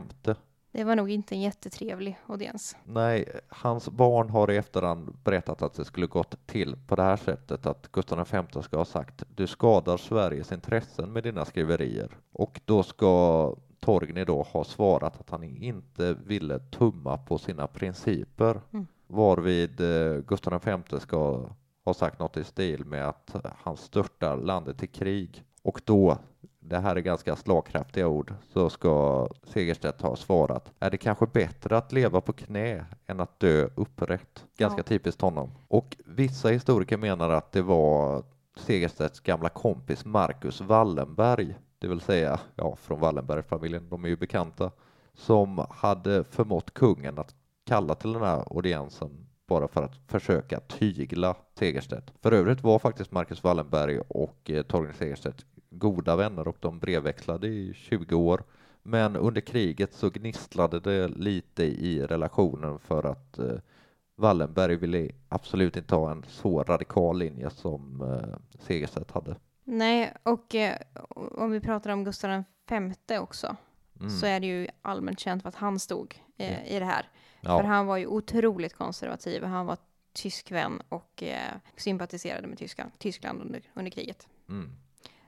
Det 0.71 0.83
var 0.83 0.95
nog 0.95 1.09
inte 1.09 1.35
en 1.35 1.41
jättetrevlig 1.41 2.19
audiens. 2.27 2.75
Nej, 2.83 3.39
hans 3.49 3.89
barn 3.89 4.29
har 4.29 4.51
i 4.51 4.57
efterhand 4.57 5.15
berättat 5.23 5.61
att 5.61 5.73
det 5.73 5.85
skulle 5.85 6.07
gått 6.07 6.47
till 6.47 6.75
på 6.87 6.95
det 6.95 7.03
här 7.03 7.17
sättet 7.17 7.65
att 7.65 7.91
Gustav 7.91 8.27
V 8.31 8.61
ska 8.61 8.77
ha 8.77 8.85
sagt 8.85 9.23
du 9.35 9.47
skadar 9.47 9.97
Sveriges 9.97 10.51
intressen 10.51 11.13
med 11.13 11.23
dina 11.23 11.45
skriverier 11.45 12.17
och 12.31 12.61
då 12.65 12.83
ska 12.83 13.55
Torgny 13.79 14.25
då 14.25 14.41
ha 14.41 14.63
svarat 14.63 15.19
att 15.19 15.29
han 15.29 15.43
inte 15.43 16.13
ville 16.13 16.59
tumma 16.59 17.17
på 17.17 17.37
sina 17.37 17.67
principer 17.67 18.61
Mm. 18.71 18.87
varvid 19.07 19.81
eh, 19.81 20.17
Gustav 20.17 20.61
V 20.65 20.99
ska 20.99 21.49
ha 21.85 21.93
sagt 21.93 22.19
något 22.19 22.37
i 22.37 22.43
stil 22.43 22.85
med 22.85 23.09
att 23.09 23.35
han 23.57 23.77
störtar 23.77 24.37
landet 24.37 24.83
i 24.83 24.87
krig 24.87 25.43
och 25.67 25.81
då 25.85 26.17
det 26.59 26.79
här 26.79 26.95
är 26.95 26.99
ganska 26.99 27.35
slagkraftiga 27.35 28.07
ord, 28.07 28.33
så 28.53 28.69
ska 28.69 29.27
Segerstedt 29.43 30.01
ha 30.01 30.15
svarat, 30.15 30.71
är 30.79 30.91
det 30.91 30.97
kanske 30.97 31.25
bättre 31.25 31.77
att 31.77 31.91
leva 31.91 32.21
på 32.21 32.33
knä 32.33 32.85
än 33.05 33.19
att 33.19 33.39
dö 33.39 33.69
upprätt? 33.75 34.45
Ganska 34.57 34.79
Ja. 34.79 34.83
typiskt 34.83 35.21
honom. 35.21 35.51
Och 35.67 35.97
vissa 36.05 36.49
historiker 36.49 36.97
menar 36.97 37.29
att 37.29 37.51
det 37.51 37.61
var 37.61 38.23
Segerstedts 38.57 39.19
gamla 39.19 39.49
kompis 39.49 40.05
Marcus 40.05 40.61
Wallenberg, 40.61 41.55
det 41.79 41.87
vill 41.87 42.01
säga, 42.01 42.39
ja, 42.55 42.75
från 42.75 42.99
Wallenbergfamiljen, 42.99 43.89
de 43.89 44.03
är 44.03 44.09
ju 44.09 44.17
bekanta, 44.17 44.71
som 45.13 45.65
hade 45.69 46.23
förmått 46.23 46.73
kungen 46.73 47.19
att 47.19 47.35
kalla 47.65 47.95
till 47.95 48.13
den 48.13 48.21
här 48.23 48.43
audiensen 48.55 49.27
bara 49.47 49.67
för 49.67 49.83
att 49.83 49.95
försöka 50.07 50.59
tygla 50.59 51.35
Segerstedt. 51.59 52.13
För 52.21 52.31
övrigt 52.31 52.63
var 52.63 52.79
faktiskt 52.79 53.11
Marcus 53.11 53.43
Wallenberg 53.43 53.99
och 53.99 54.51
eh, 54.51 54.63
Torgny 54.63 54.93
Segerstedt 54.93 55.45
goda 55.69 56.15
vänner 56.15 56.47
och 56.47 56.57
de 56.59 56.79
brevväxlade 56.79 57.47
i 57.47 57.73
20 57.73 58.15
år. 58.15 58.43
Men 58.83 59.15
under 59.15 59.41
kriget 59.41 59.93
så 59.93 60.09
gnisslade 60.09 60.79
det 60.79 61.07
lite 61.07 61.63
i 61.63 62.01
relationen 62.07 62.79
för 62.79 63.03
att 63.03 63.39
eh, 63.39 63.55
Wallenberg 64.15 64.75
ville 64.75 65.09
absolut 65.29 65.77
inte 65.77 65.95
ha 65.95 66.11
en 66.11 66.25
så 66.27 66.63
radikal 66.63 67.17
linje 67.19 67.49
som 67.49 68.01
eh, 68.01 68.59
Segerstedt 68.59 69.11
hade. 69.11 69.35
Nej, 69.63 70.13
och 70.23 70.55
eh, 70.55 70.77
om 71.15 71.51
vi 71.51 71.59
pratar 71.59 71.89
om 71.91 72.03
Gustav 72.03 72.43
V 73.07 73.19
också, 73.19 73.55
Mm. 73.99 74.09
så 74.09 74.25
är 74.25 74.39
det 74.39 74.47
ju 74.47 74.67
allmänt 74.81 75.19
känt 75.19 75.41
för 75.41 75.49
att 75.49 75.55
han 75.55 75.79
stod 75.79 76.21
eh, 76.37 76.75
i 76.75 76.79
det 76.79 76.85
här. 76.85 77.01
För 77.41 77.49
Ja, 77.49 77.61
han 77.61 77.85
var 77.87 77.97
ju 77.97 78.07
otroligt 78.07 78.73
konservativ. 78.73 79.43
Han 79.43 79.65
var 79.65 79.77
tysk 80.13 80.51
vän 80.51 80.81
och 80.89 81.23
sympatiserade 81.75 82.47
med 82.47 82.57
Tyskland, 82.57 82.91
Tyskland 82.97 83.41
under, 83.41 83.61
under 83.73 83.91
kriget. 83.91 84.27
mm. 84.49 84.71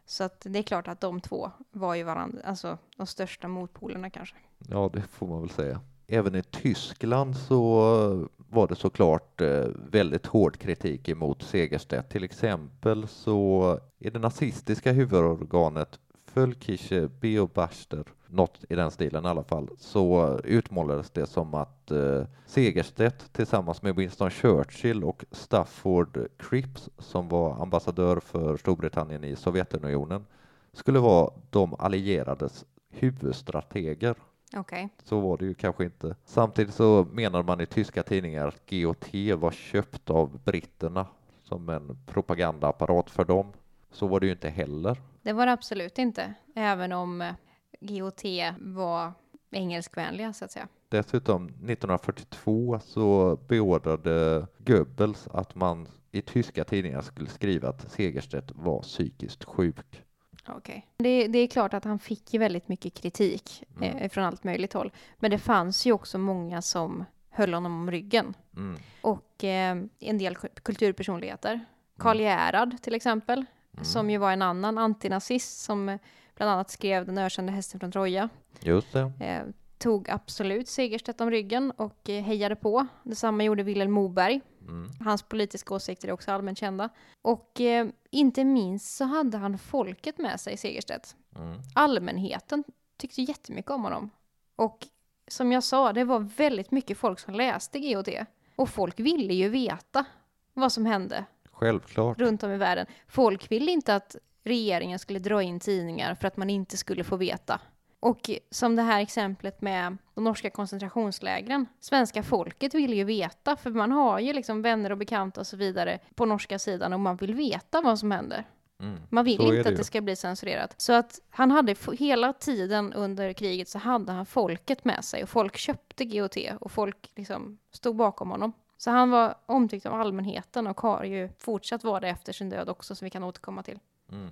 Så 0.09 0.23
att 0.23 0.45
det 0.49 0.59
är 0.59 0.63
klart 0.63 0.87
att 0.87 1.01
de 1.01 1.21
två 1.21 1.51
var 1.71 1.95
ju 1.95 2.03
varandra, 2.03 2.41
alltså 2.43 2.77
de 2.97 3.07
största 3.07 3.47
motpolerna 3.47 4.09
kanske. 4.09 4.35
ja, 4.69 4.89
det 4.93 5.01
får 5.01 5.27
man 5.27 5.41
väl 5.41 5.49
säga. 5.49 5.81
även 6.07 6.35
i 6.35 6.43
Tyskland 6.43 7.37
så 7.37 8.27
var 8.37 8.67
det 8.67 8.75
såklart 8.75 9.41
eh, 9.41 9.67
väldigt 9.75 10.25
hård 10.25 10.57
kritik 10.57 11.09
emot 11.09 11.43
Segerstedt. 11.43 12.09
Till 12.09 12.23
exempel 12.23 13.07
så 13.07 13.79
är 13.99 14.11
det 14.11 14.19
nazistiska 14.19 14.91
huvudorganet 14.91 15.99
Völkische 16.33 17.09
Beobachter, 17.19 18.03
något 18.27 18.59
i 18.69 18.75
den 18.75 18.91
stilen 18.91 19.25
i 19.25 19.27
alla 19.27 19.43
fall, 19.43 19.69
så 19.77 20.37
utmålades 20.43 21.09
det 21.09 21.25
som 21.25 21.53
att 21.53 21.91
eh, 21.91 22.23
Segerstedt 22.45 23.33
tillsammans 23.33 23.81
med 23.81 23.95
Winston 23.95 24.29
Churchill 24.29 25.03
och 25.03 25.25
Stafford 25.31 26.27
Cripps, 26.37 26.89
som 26.97 27.29
var 27.29 27.61
ambassadör 27.61 28.19
för 28.19 28.57
Storbritannien 28.57 29.23
i 29.23 29.35
Sovjetunionen, 29.35 30.25
skulle 30.73 30.99
vara 30.99 31.33
de 31.49 31.75
allierades 31.79 32.65
huvudstrateger. 32.89 34.15
Okej. 34.57 34.89
Så 35.03 35.19
var 35.19 35.37
det 35.37 35.45
ju 35.45 35.53
kanske 35.53 35.83
inte. 35.83 36.15
Samtidigt 36.25 36.73
så 36.73 37.07
menar 37.11 37.43
man 37.43 37.61
i 37.61 37.65
tyska 37.65 38.03
tidningar 38.03 38.47
att 38.47 38.69
GOT 38.69 39.13
var 39.37 39.51
köpt 39.51 40.09
av 40.09 40.39
britterna 40.43 41.05
som 41.43 41.69
en 41.69 41.97
propagandaapparat 42.05 43.09
för 43.09 43.25
dem. 43.25 43.51
Så 43.91 44.07
var 44.07 44.19
det 44.19 44.25
ju 44.25 44.31
inte 44.31 44.49
heller. 44.49 44.97
Det 45.21 45.33
var 45.33 45.45
det 45.45 45.51
absolut 45.51 45.97
inte, 45.97 46.33
även 46.55 46.91
om 46.91 47.21
eh, 47.21 47.33
GOT 47.81 48.21
var 48.59 49.11
engelskvänliga 49.51 50.33
så 50.33 50.45
att 50.45 50.51
säga. 50.51 50.67
Dessutom 50.89 51.45
1942 51.47 52.79
så 52.83 53.35
beordrade 53.47 54.47
Goebbels 54.57 55.27
att 55.27 55.55
man 55.55 55.87
i 56.11 56.21
tyska 56.21 56.63
tidningar 56.63 57.01
skulle 57.01 57.29
skriva 57.29 57.69
att 57.69 57.91
Segerstedt 57.91 58.51
var 58.55 58.81
psykiskt 58.81 59.43
sjuk. 59.43 60.01
Okej. 60.47 60.87
Det, 60.97 61.27
det 61.27 61.39
är 61.39 61.47
klart 61.47 61.73
att 61.73 61.83
han 61.85 61.99
fick 61.99 62.33
ju 62.33 62.39
väldigt 62.39 62.67
mycket 62.67 62.93
kritik 62.93 63.63
Mm. 63.77 63.97
eh, 63.97 64.09
från 64.09 64.23
allt 64.23 64.43
möjligt 64.43 64.73
håll. 64.73 64.91
Men 65.17 65.31
det 65.31 65.37
fanns 65.39 65.85
ju 65.85 65.91
också 65.91 66.17
många 66.17 66.61
som 66.61 67.05
höll 67.29 67.53
honom 67.53 67.73
om 67.81 67.91
ryggen. 67.91 68.33
Mm. 68.55 68.79
Och 69.01 69.43
eh, 69.43 69.77
en 69.99 70.17
del 70.17 70.33
ku- 70.35 70.59
kulturpersonligheter. 70.63 71.59
Karl 71.97 72.19
Gerhard 72.19 72.81
till 72.81 72.95
exempel, 72.95 73.45
Mm. 73.73 73.85
som 73.85 74.09
ju 74.09 74.17
var 74.17 74.31
en 74.31 74.41
annan 74.41 74.77
antinazist 74.77 75.61
som 75.61 75.97
bland 76.35 76.51
annat 76.51 76.69
skrev 76.69 77.05
Den 77.05 77.17
ökände 77.17 77.51
hästen 77.51 77.79
från 77.79 77.91
Troja. 77.91 78.29
Just 78.59 78.93
det. 78.93 79.11
Eh, 79.19 79.43
tog 79.77 80.09
absolut 80.09 80.67
Segerstedt 80.67 81.21
om 81.21 81.31
ryggen 81.31 81.71
och 81.71 82.09
eh, 82.09 82.23
hejade 82.23 82.55
på. 82.55 82.87
Detsamma 83.03 83.43
gjorde 83.43 83.63
Vilhelm 83.63 83.91
Moberg. 83.91 84.41
Mm. 84.61 84.91
Hans 84.99 85.23
politiska 85.23 85.73
åsikter 85.73 86.07
är 86.07 86.11
också 86.11 86.31
allmänt 86.31 86.57
kända. 86.57 86.89
Och 87.21 87.61
eh, 87.61 87.87
inte 88.09 88.43
minst 88.43 88.95
så 88.95 89.05
hade 89.05 89.37
han 89.37 89.57
folket 89.57 90.17
med 90.17 90.39
sig, 90.39 90.57
Segerstedt. 90.57 91.15
Mm. 91.35 91.59
Allmänheten 91.75 92.63
tyckte 92.97 93.21
jättemycket 93.21 93.71
om 93.71 93.83
honom. 93.83 94.09
Och 94.55 94.87
som 95.27 95.51
jag 95.51 95.63
sa, 95.63 95.93
det 95.93 96.03
var 96.03 96.19
väldigt 96.19 96.71
mycket 96.71 96.97
folk 96.97 97.19
som 97.19 97.33
läste 97.33 97.79
GOT. 97.79 98.09
Och 98.55 98.69
folk 98.69 98.99
ville 98.99 99.33
ju 99.33 99.49
veta 99.49 100.05
vad 100.53 100.71
som 100.71 100.85
hände 100.85 101.25
Självklart. 101.59 102.19
runt 102.19 102.43
om 102.43 102.51
i 102.51 102.57
världen. 102.57 102.85
Folk 103.07 103.51
ville 103.51 103.71
inte 103.71 103.95
att 103.95 104.15
regeringen 104.43 104.99
skulle 104.99 105.19
dra 105.19 105.43
in 105.43 105.59
tidningar 105.59 106.15
för 106.15 106.27
att 106.27 106.37
man 106.37 106.49
inte 106.49 106.77
skulle 106.77 107.03
få 107.03 107.15
veta. 107.15 107.61
Och 107.99 108.29
som 108.51 108.75
det 108.75 108.81
här 108.81 109.01
exemplet 109.01 109.61
med 109.61 109.97
de 110.13 110.23
norska 110.23 110.49
koncentrationslägren. 110.49 111.65
Svenska 111.79 112.23
folket 112.23 112.73
vill 112.73 112.93
ju 112.93 113.03
veta, 113.03 113.55
för 113.55 113.69
man 113.69 113.91
har 113.91 114.19
ju 114.19 114.33
liksom 114.33 114.61
vänner 114.61 114.91
och 114.91 114.97
bekanta 114.97 115.41
och 115.41 115.47
så 115.47 115.57
vidare 115.57 115.99
på 116.15 116.25
norska 116.25 116.59
sidan 116.59 116.93
och 116.93 116.99
man 116.99 117.15
vill 117.15 117.33
veta 117.35 117.81
vad 117.81 117.99
som 117.99 118.11
händer. 118.11 118.45
Mm. 118.81 118.99
Man 119.09 119.25
vill 119.25 119.37
Så 119.37 119.43
inte 119.43 119.55
det 119.55 119.61
att 119.61 119.71
ju. 119.71 119.75
det 119.75 119.83
ska 119.83 120.01
bli 120.01 120.15
censurerat. 120.15 120.73
Så 120.77 120.93
att 120.93 121.19
han 121.29 121.51
hade 121.51 121.75
hela 121.99 122.33
tiden 122.33 122.93
under 122.93 123.33
kriget 123.33 123.67
så 123.67 123.77
hade 123.77 124.11
han 124.11 124.25
folket 124.25 124.85
med 124.85 125.03
sig 125.05 125.23
och 125.23 125.29
folk 125.29 125.57
köpte 125.57 126.05
GOT 126.05 126.37
och 126.59 126.71
folk 126.71 127.11
liksom 127.15 127.57
stod 127.71 127.95
bakom 127.95 128.31
honom. 128.31 128.53
Så 128.79 128.91
han 128.91 129.09
var 129.09 129.35
omtyckt 129.45 129.85
av 129.85 129.93
allmänheten 129.93 130.67
och 130.67 130.81
har 130.81 131.03
ju 131.03 131.29
fortsatt 131.37 131.83
vara 131.83 131.99
det 131.99 132.07
efter 132.09 132.33
sin 132.33 132.49
död 132.49 132.69
också 132.69 132.95
som 132.95 133.05
vi 133.05 133.09
kan 133.09 133.23
återkomma 133.23 133.63
till. 133.63 133.79
Mm. 134.11 134.29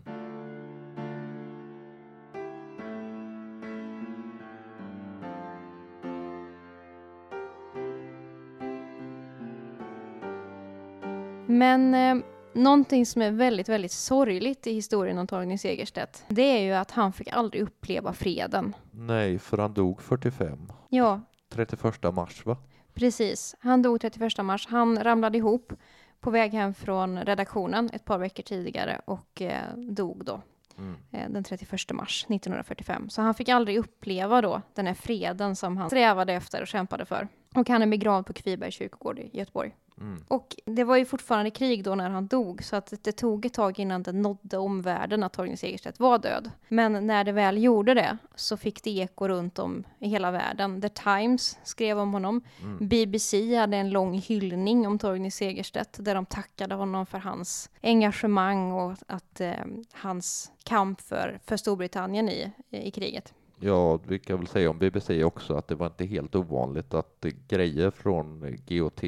Men 11.47 11.93
eh, 11.93 12.25
någonting 12.53 13.05
som 13.05 13.21
är 13.21 13.31
väldigt, 13.31 13.69
väldigt 13.69 13.91
sorgligt 13.91 14.67
i 14.67 14.73
historien 14.73 15.17
om 15.17 15.27
Torgny 15.27 15.57
Segerstedt, 15.57 16.25
det 16.27 16.41
är 16.41 16.61
ju 16.61 16.73
att 16.73 16.91
han 16.91 17.13
fick 17.13 17.27
aldrig 17.33 17.63
uppleva 17.63 18.13
freden. 18.13 18.75
Nej, 18.91 19.39
för 19.39 19.57
han 19.57 19.73
dog 19.73 20.01
45. 20.01 20.71
Ja, 20.89 21.21
31 21.49 22.13
mars 22.13 22.45
va? 22.45 22.57
Precis. 22.97 23.55
Han 23.59 23.81
dog 23.81 24.01
31 24.01 24.37
mars. 24.45 24.67
Han 24.67 25.03
ramlade 25.03 25.37
ihop 25.37 25.73
på 26.19 26.31
väg 26.31 26.51
hem 26.53 26.73
från 26.73 27.25
redaktionen 27.25 27.89
ett 27.93 28.05
par 28.05 28.17
veckor 28.17 28.43
tidigare 28.43 29.01
och 29.05 29.41
eh, 29.41 29.73
dog 29.75 30.25
då 30.25 30.41
Mm. 30.79 30.95
eh, 31.11 31.29
den 31.29 31.43
31 31.43 31.71
mars 31.93 32.25
1945. 32.29 33.09
Så 33.09 33.21
han 33.21 33.33
fick 33.33 33.49
aldrig 33.49 33.77
uppleva 33.77 34.41
då 34.41 34.61
den 34.73 34.87
här 34.87 34.93
freden 34.93 35.55
som 35.55 35.77
han 35.77 35.89
strävade 35.89 36.33
efter 36.33 36.61
och 36.61 36.67
kämpade 36.67 37.05
för. 37.05 37.27
Och 37.55 37.69
han 37.69 37.81
är 37.81 37.87
begravd 37.87 38.25
på 38.25 38.33
Kvibergs 38.33 38.75
kyrkogård 38.75 39.19
i 39.19 39.29
Göteborg. 39.37 39.75
Mm. 40.01 40.23
Och 40.27 40.55
det 40.65 40.83
var 40.83 40.97
ju 40.97 41.05
fortfarande 41.05 41.51
krig 41.51 41.83
då 41.83 41.95
när 41.95 42.09
han 42.09 42.27
dog, 42.27 42.63
så 42.63 42.75
att 42.75 42.93
det 43.01 43.11
tog 43.11 43.45
ett 43.45 43.53
tag 43.53 43.79
innan 43.79 44.03
det 44.03 44.11
nådde 44.11 44.57
omvärlden 44.57 45.23
att 45.23 45.33
Torgny 45.33 45.57
Segerstedt 45.57 45.99
var 45.99 46.17
död. 46.17 46.51
Men 46.67 47.07
när 47.07 47.23
det 47.23 47.31
väl 47.31 47.63
gjorde 47.63 47.93
det 47.93 48.17
så 48.35 48.57
fick 48.57 48.83
det 48.83 48.89
eko 48.89 49.27
runt 49.27 49.59
om 49.59 49.83
i 49.99 50.07
hela 50.07 50.31
världen. 50.31 50.81
The 50.81 50.89
Times 50.89 51.57
skrev 51.63 51.99
om 51.99 52.13
honom. 52.13 52.41
Mm. 52.61 52.87
BBC 52.87 53.55
hade 53.55 53.77
en 53.77 53.89
lång 53.89 54.13
hyllning 54.13 54.87
om 54.87 54.99
Torgny 54.99 55.31
Segerstedt 55.31 56.05
där 56.05 56.15
de 56.15 56.25
tackade 56.25 56.75
honom 56.75 57.05
för 57.05 57.17
hans 57.17 57.69
engagemang 57.83 58.71
och 58.71 58.93
att 59.07 59.41
eh, 59.41 59.53
hans 59.93 60.51
kamp 60.63 61.01
för, 61.01 61.39
för 61.45 61.57
Storbritannien 61.57 62.29
i, 62.29 62.51
i 62.69 62.91
kriget. 62.91 63.33
Ja, 63.59 63.99
vi 64.07 64.19
kan 64.19 64.37
väl 64.37 64.47
säga 64.47 64.69
om 64.69 64.79
BBC 64.79 65.23
också 65.23 65.55
att 65.55 65.67
det 65.67 65.75
var 65.75 65.87
inte 65.87 66.05
helt 66.05 66.35
ovanligt 66.35 66.93
att 66.93 67.25
grejer 67.47 67.91
från 67.91 68.57
GOT 68.67 69.03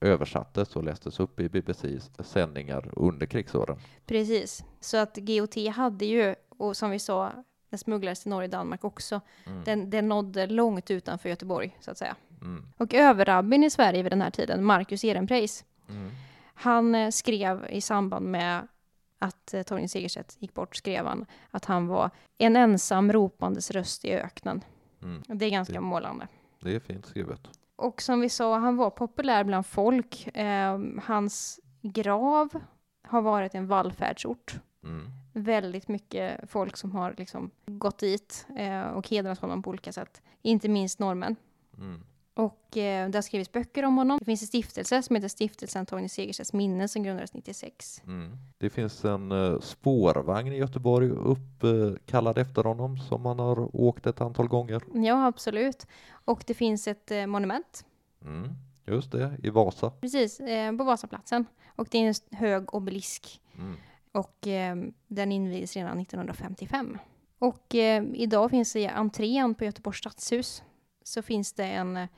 översattes 0.00 0.76
och 0.76 0.84
lästes 0.84 1.20
upp 1.20 1.40
i 1.40 1.48
BBCs 1.48 2.10
sändningar 2.18 2.90
under 2.96 3.26
krigsåren. 3.26 3.78
Precis. 4.06 4.64
Så 4.80 4.96
att 4.96 5.16
GOT 5.16 5.54
hade 5.74 6.04
ju, 6.04 6.34
och 6.48 6.76
som 6.76 6.90
vi 6.90 6.98
sa, 6.98 7.32
den 7.70 7.78
smugglades 7.78 8.20
till 8.22 8.30
Norge 8.30 8.46
och 8.46 8.50
Danmark 8.52 8.84
också. 8.84 9.20
Mm. 9.46 9.64
Den, 9.64 9.90
den 9.90 10.08
nådde 10.08 10.46
långt 10.46 10.90
utanför 10.90 11.28
Göteborg, 11.28 11.76
så 11.80 11.90
att 11.90 11.98
säga. 11.98 12.16
Mm. 12.40 12.66
Och 12.76 12.94
överrabbin 12.94 13.64
i 13.64 13.70
Sverige 13.70 14.02
vid 14.02 14.12
den 14.12 14.20
här 14.22 14.30
tiden, 14.30 14.64
Marcus 14.64 15.04
Ehrenpreis, 15.04 15.64
Mm. 15.88 16.10
han 16.54 16.94
eh, 16.94 17.10
skrev 17.10 17.66
i 17.70 17.80
samband 17.80 18.26
med 18.26 18.68
att 19.18 19.54
eh, 19.54 19.62
Torgny 19.62 19.88
Segerstedt 19.88 20.36
gick 20.38 20.54
bort, 20.54 20.76
skrev 20.76 21.06
han 21.06 21.26
att 21.50 21.64
han 21.64 21.86
var 21.86 22.10
en 22.38 22.56
ensam 22.56 23.12
ropandes 23.12 23.70
röst 23.70 24.04
i 24.04 24.12
öknen. 24.12 24.60
Mm. 25.02 25.22
Det 25.26 25.44
är 25.46 25.50
ganska 25.50 25.74
Det- 25.74 25.80
målande. 25.80 26.28
Det 26.60 26.74
är 26.74 26.80
fint 26.80 27.06
skrivet. 27.06 27.40
Och 27.76 28.02
som 28.02 28.20
vi 28.20 28.28
sa, 28.28 28.58
han 28.58 28.76
var 28.76 28.90
populär 28.90 29.44
bland 29.44 29.66
folk. 29.66 30.36
Eh, 30.36 30.80
hans 31.02 31.60
grav 31.82 32.48
har 33.08 33.22
varit 33.22 33.54
en 33.54 33.66
vallfärdsort. 33.66 34.60
Mm. 34.84 35.10
väldigt 35.32 35.88
mycket 35.88 36.50
folk 36.50 36.76
som 36.76 36.92
har 36.92 37.14
liksom 37.18 37.50
gått 37.66 37.98
dit 37.98 38.46
eh, 38.56 38.82
och 38.82 39.08
hedrat 39.08 39.38
honom 39.38 39.62
på 39.62 39.70
olika 39.70 39.92
sätt. 39.92 40.22
Inte 40.42 40.68
minst 40.68 40.98
norrmän. 40.98 41.36
Mm. 41.78 42.00
Eh, 42.76 43.08
det 43.08 43.16
har 43.16 43.22
skrivits 43.22 43.52
böcker 43.52 43.84
om 43.84 43.96
honom. 43.96 44.18
Det 44.18 44.24
finns 44.24 44.42
en 44.42 44.46
stiftelse 44.46 45.02
som 45.02 45.16
heter 45.16 45.28
Stiftelsen 45.28 45.86
Torgny 45.86 46.08
Segerstedts 46.08 46.52
minne 46.52 46.88
som 46.88 47.02
grundades 47.02 47.34
96. 47.34 48.02
Mm. 48.06 48.36
Det 48.58 48.70
finns 48.70 49.04
en 49.04 49.32
uh, 49.32 49.60
spårvagn 49.60 50.52
i 50.52 50.56
Göteborg 50.58 51.10
uppkallad 51.10 52.38
efter 52.38 52.64
honom 52.64 52.98
som 52.98 53.22
man 53.22 53.38
har 53.38 53.76
åkt 53.76 54.06
ett 54.06 54.20
antal 54.20 54.48
gånger. 54.48 54.82
Ja, 54.94 55.26
absolut. 55.26 55.86
Och 56.24 56.44
det 56.46 56.54
finns 56.54 56.88
ett 56.88 57.10
eh, 57.10 57.26
monument, 57.26 57.84
Mm. 58.24 58.50
Just 58.86 59.12
det, 59.12 59.36
i 59.42 59.50
Vasa. 59.50 59.90
precis, 59.90 60.40
eh, 60.40 60.76
på 60.76 60.84
Vasaplatsen. 60.84 61.46
Och 61.76 61.88
det 61.90 61.98
är 61.98 62.08
en 62.08 62.38
hög 62.38 62.74
obelisk. 62.74 63.40
Mm. 63.58 63.76
Och 64.12 64.46
eh, 64.46 64.76
den 65.08 65.32
invigdes 65.32 65.76
redan 65.76 66.00
1955. 66.00 66.98
Och 67.38 67.74
eh, 67.74 68.04
idag 68.14 68.50
finns 68.50 68.72
det 68.72 68.80
i 68.80 68.86
entrén 68.86 69.54
på 69.54 69.64
Göteborgs 69.64 69.98
stadshus 69.98 70.62
så 71.02 71.22
finns 71.22 71.52
det 71.52 71.64
en, 71.64 72.08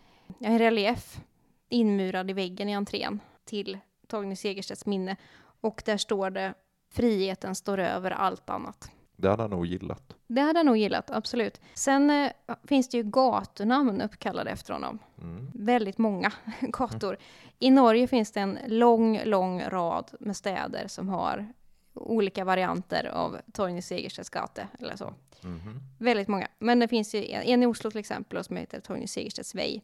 en 0.41 0.59
relief 0.59 1.21
inmurad 1.69 2.31
i 2.31 2.33
väggen 2.33 2.69
i 2.69 2.73
entrén 2.73 3.21
till 3.45 3.79
Torgny 4.07 4.37
Segerstedts 4.37 4.87
minne. 4.87 5.17
Och 5.61 5.83
där 5.85 5.97
står 5.97 6.31
det 6.31 6.55
Friheten 6.91 7.55
står 7.55 7.79
över 7.79 8.11
allt 8.11 8.51
annat. 8.51 8.91
Det 9.17 9.29
hade 9.29 9.43
han 9.43 9.51
nog 9.51 9.67
gillat. 9.67 10.17
Det 10.27 10.41
hade 10.41 10.59
han 10.59 10.67
nog 10.67 10.77
gillat, 10.77 11.11
absolut. 11.11 11.61
Sen 11.75 12.11
eh, 12.11 12.33
finns 12.65 12.89
det 12.89 12.97
ju 12.97 13.03
gatunamn 13.03 14.01
uppkallade 14.01 14.51
efter 14.51 14.73
honom. 14.73 14.99
Mm. 15.23 15.51
Väldigt 15.55 15.99
många 15.99 16.33
gator. 16.61 17.17
I 17.59 17.71
Norge 17.71 18.07
finns 18.09 18.33
det 18.33 18.41
en 18.41 18.59
lång, 18.67 19.21
lång 19.25 19.63
rad 19.63 20.11
med 20.21 20.37
städer 20.37 20.89
som 20.89 21.09
har 21.09 21.53
olika 21.95 22.45
varianter 22.45 23.05
av 23.05 23.37
Torgny 23.53 23.83
Segerstedts 23.83 24.31
gate 24.31 24.69
eller 24.79 24.97
så. 24.97 25.15
Mhm. 25.41 25.81
Väldigt 25.99 26.29
många. 26.29 26.49
Men 26.59 26.79
det 26.79 26.89
finns 26.89 27.15
ju 27.15 27.31
en, 27.31 27.43
en 27.43 27.63
i 27.63 27.67
Oslo 27.67 27.91
till 27.91 28.01
exempel 28.01 28.45
som 28.45 28.57
heter 28.57 28.81
Torgny 28.81 29.07
Segerstedts 29.07 29.55
väg. 29.55 29.83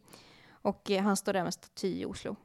Och 0.63 0.91
eh, 0.91 1.03
han 1.03 1.17
står 1.17 1.35
även 1.35 1.51
staty 1.51 2.01
i 2.01 2.05
Oslo. 2.05 2.35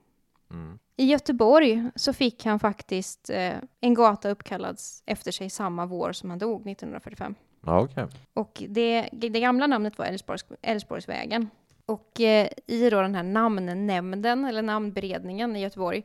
Mm. 0.51 0.79
I 0.97 1.05
Göteborg 1.05 1.91
så 1.95 2.13
fick 2.13 2.45
han 2.45 2.59
faktiskt 2.59 3.31
eh, 3.31 3.57
en 3.81 3.95
gata 3.95 4.31
uppkallad 4.31 4.79
efter 5.07 5.33
sig 5.33 5.51
samma 5.51 5.87
vår 5.87 6.13
som 6.13 6.31
han 6.31 6.39
dog 6.39 6.61
1945. 6.61 7.35
Ja, 7.67 7.81
okej. 7.81 8.07
Och 8.35 8.63
det, 8.69 9.09
det 9.13 9.29
gamla 9.29 9.67
namnet 9.67 9.99
var 9.99 10.07
Älvsborgs, 10.07 10.45
Älvsborgsvägen. 10.63 11.51
Och 11.87 12.21
eh, 12.21 12.49
i 12.67 12.91
då 12.91 13.01
den 13.01 13.15
här 13.15 13.23
namnnämnden, 13.23 14.45
eller 14.45 14.63
namnberedningen 14.63 15.57
i 15.57 15.61
Göteborg, 15.61 16.05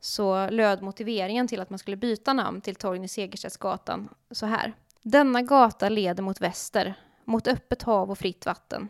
så 0.00 0.50
löd 0.50 0.82
motiveringen 0.82 1.48
till 1.48 1.60
att 1.60 1.70
man 1.70 1.78
skulle 1.78 1.96
byta 1.96 2.32
namn 2.32 2.60
till 2.60 2.74
Torgny 2.74 3.08
Segerstedtsgatan 3.08 4.08
så 4.30 4.46
här. 4.46 4.72
Denna 5.02 5.42
gata 5.42 5.88
leder 5.88 6.22
mot 6.22 6.40
väster, 6.40 6.94
mot 7.24 7.46
öppet 7.46 7.82
hav 7.82 8.10
och 8.10 8.18
fritt 8.18 8.46
vatten. 8.46 8.88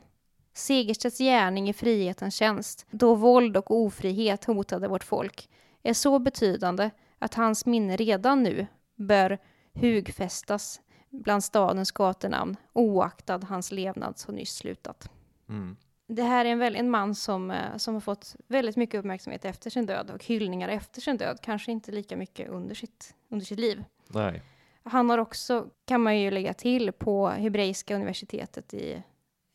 Segerstedts 0.55 1.19
gärning 1.19 1.69
i 1.69 1.73
frihetens 1.73 2.35
tjänst, 2.35 2.87
då 2.91 3.15
våld 3.15 3.57
och 3.57 3.71
ofrihet 3.71 4.45
hotade 4.45 4.89
vårt 4.89 5.05
folk, 5.05 5.49
är 5.83 5.95
så 5.95 6.19
betydande 6.19 6.91
att 7.19 7.35
hans 7.35 7.67
minne 7.67 7.97
redan 7.97 8.43
nu 8.43 8.67
bör 8.95 9.39
hugfästas 9.73 10.81
bland 11.11 11.45
stadens 11.45 11.93
gatunamn 11.93 12.57
oaktad 12.73 13.41
hans 13.49 13.73
levnad 13.73 14.19
så 14.19 14.33
nyss 14.33 14.55
slutat. 14.55 15.11
Mm. 15.49 15.77
Det 16.07 16.23
här 16.23 16.45
är 16.45 16.49
en, 16.49 16.59
väl, 16.59 16.77
en 16.77 16.91
man 16.91 17.15
som, 17.15 17.51
eh, 17.51 17.77
som 17.77 17.95
har 17.95 18.01
fått 18.01 18.37
väldigt 18.49 18.77
mycket 18.77 18.99
uppmärksamhet 18.99 19.45
efter 19.45 19.71
sin 19.71 19.87
död 19.87 20.11
och 20.11 20.25
hyllningar 20.25 20.69
efter 20.69 21.01
sin 21.01 21.17
död, 21.17 21.39
kanske 21.43 21.73
inte 21.73 21.93
lika 21.93 22.17
mycket 22.17 22.49
under 22.49 22.75
sitt, 22.75 23.15
under 23.29 23.47
sitt 23.47 23.59
liv. 23.59 23.85
Nej. 24.09 24.43
Han 24.83 25.11
har 25.11 25.19
också, 25.19 25.69
kan 25.85 26.01
man 26.01 26.21
ju 26.21 26.31
lägga 26.31 26.55
till, 26.55 26.93
på 26.93 27.29
Hebreiska 27.29 27.97
universitetet 27.97 28.75
i 28.75 29.03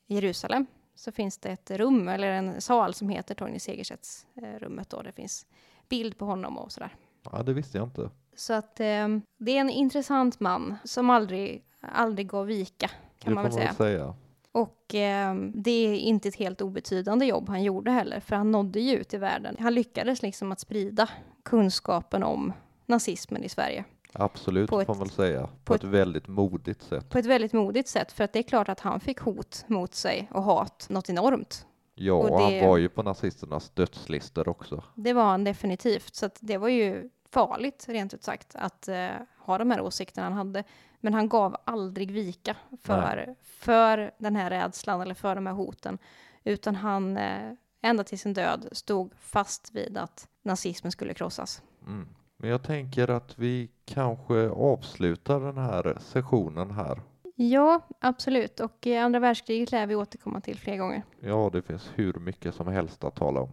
Jerusalem 0.08 0.66
så 1.00 1.12
finns 1.12 1.38
det 1.38 1.50
ett 1.50 1.72
rum, 1.72 2.08
eller 2.08 2.28
en 2.28 2.62
sal 2.62 2.94
som 2.94 3.10
heter 3.10 3.36
Torgny 3.36 3.60
Segerstedts 3.60 4.28
eh, 4.36 4.60
rummet 4.60 4.90
då. 4.90 5.02
Det 5.02 5.12
finns 5.12 5.46
bild 5.90 6.18
på 6.18 6.26
honom 6.26 6.58
och 6.58 6.72
sådär. 6.72 6.96
Ja, 7.32 7.44
det 7.44 7.54
visste 7.54 7.78
jag 7.78 7.88
inte. 7.88 8.10
Så 8.36 8.54
att 8.54 8.80
eh, 8.80 9.08
det 9.38 9.52
är 9.58 9.62
en 9.62 9.70
intressant 9.70 10.40
man 10.40 10.76
som 10.84 11.10
aldrig, 11.10 11.64
aldrig 11.82 12.30
gav 12.30 12.46
vika, 12.46 12.88
kan 13.20 13.32
det 13.32 13.36
man 13.36 13.44
väl 13.44 13.54
säga. 13.54 13.74
säga. 13.74 14.16
Och 14.52 14.96
eh, 14.96 15.36
det 15.54 15.72
är 15.72 15.96
inte 15.96 16.30
ett 16.30 16.36
helt 16.36 16.62
obetydande 16.62 17.26
jobb 17.26 17.50
han 17.50 17.64
gjorde 17.64 17.92
heller, 17.92 18.20
för 18.20 18.36
han 18.36 18.52
nådde 18.52 18.80
ju 18.80 18.96
ut 18.96 19.14
i 19.14 19.18
världen. 19.18 19.56
Han 19.60 19.74
lyckades 19.74 20.22
liksom 20.22 20.52
att 20.52 20.60
sprida 20.60 21.10
kunskapen 21.44 22.24
om 22.24 22.54
nazismen 22.86 23.44
i 23.44 23.50
Sverige 23.50 23.86
Absolut, 24.14 24.70
På 24.70 24.76
får 24.76 24.82
ett- 24.82 24.88
man 24.88 25.00
väl 25.00 25.10
säga. 25.10 25.42
På, 25.48 25.50
på 25.64 25.74
ett 25.74 25.84
väldigt 25.84 26.28
modigt 26.28 26.82
sätt. 26.82 27.10
på 27.10 27.18
ett 27.18 27.26
väldigt 27.26 27.54
modigt 27.54 27.88
sätt, 27.90 28.12
för 28.12 28.24
att 28.24 28.34
det 28.34 28.40
är 28.40 28.44
klart 28.44 28.70
att 28.70 28.80
han 28.80 29.00
fick 29.00 29.20
hot 29.20 29.64
mot 29.68 29.94
sig 29.96 30.30
och 30.34 30.44
hat, 30.44 30.88
något 30.90 31.10
enormt. 31.10 31.66
Ja, 31.96 32.14
och 32.14 32.28
det- 32.40 32.60
han 32.60 32.70
var 32.70 32.78
ju 32.78 32.90
på 32.90 33.04
nazisternas 33.04 33.70
dödslistor 33.70 34.48
också. 34.50 34.84
Det 34.96 35.14
var 35.14 35.24
han 35.24 35.44
definitivt, 35.44 36.16
så 36.16 36.30
det 36.40 36.58
var 36.58 36.68
ju 36.70 37.10
farligt, 37.32 37.86
rent 37.90 38.14
ut 38.14 38.24
sagt, 38.24 38.56
att 38.56 38.88
eh, 38.88 39.10
ha 39.38 39.58
de 39.58 39.72
här 39.72 39.82
åsikterna 39.82 40.28
han 40.30 40.38
hade. 40.38 40.64
Men 41.02 41.14
han 41.14 41.30
gav 41.30 41.56
aldrig 41.64 42.12
vika 42.12 42.56
för, 42.82 43.36
för 43.44 44.12
den 44.18 44.36
här 44.36 44.50
rädslan 44.50 45.02
eller 45.02 45.14
för 45.14 45.36
de 45.36 45.46
här 45.48 45.54
hoten, 45.54 45.98
utan 46.44 46.76
han 46.76 47.18
eh, 47.18 47.54
ända 47.82 48.04
till 48.04 48.20
sin 48.20 48.34
död 48.34 48.70
stod 48.72 49.12
fast 49.20 49.72
vid 49.76 49.98
att 49.98 50.28
nazismen 50.44 50.92
skulle 50.92 51.14
krossas. 51.14 51.62
Mm. 51.88 52.08
Men 52.42 52.50
jag 52.50 52.64
tänker 52.64 53.10
att 53.10 53.40
vi 53.40 53.70
kanske 53.86 54.50
avslutar 54.50 55.40
den 55.40 55.58
här 55.58 55.98
sessionen 56.00 56.72
här. 56.72 57.02
Ja, 57.36 57.82
absolut. 58.00 58.60
Och 58.60 58.88
andra 58.88 59.20
världskriget 59.20 59.72
lär 59.72 59.88
vi 59.88 59.96
återkomma 59.96 60.42
till 60.42 60.60
fler 60.60 60.78
gånger. 60.78 61.04
Ja, 61.20 61.50
det 61.54 61.62
finns 61.62 61.92
hur 61.96 62.14
mycket 62.14 62.56
som 62.56 62.68
helst 62.68 63.04
att 63.04 63.16
tala 63.16 63.42
om. 63.42 63.50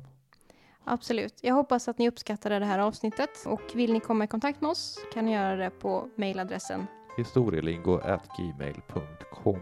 Absolut. 0.85 1.35
Jag 1.43 1.55
hoppas 1.55 1.89
att 1.89 1.99
ni 1.99 2.09
uppskattade 2.09 2.59
det 2.59 2.65
här 2.65 2.79
avsnittet. 2.79 3.31
Och 3.47 3.63
vill 3.75 3.93
ni 3.93 4.01
komma 4.01 4.25
i 4.25 4.27
kontakt 4.27 4.61
med 4.61 4.71
oss 4.71 4.99
kan 5.15 5.25
ni 5.25 5.33
göra 5.33 5.57
det 5.57 5.71
på 5.71 6.09
mejladressen. 6.15 6.87
historielingo.gmail.com 7.17 9.61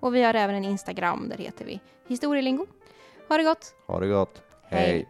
Och 0.00 0.14
vi 0.14 0.22
har 0.22 0.34
även 0.34 0.56
en 0.56 0.64
Instagram, 0.64 1.28
där 1.28 1.38
heter 1.38 1.64
vi 1.64 1.80
Historielingo. 2.08 2.66
Ha 3.28 3.36
det 3.36 3.44
gott! 3.44 3.74
Ha 3.86 4.00
det 4.00 4.08
gott. 4.08 4.42
Hej. 4.62 4.90
Hej. 4.90 5.08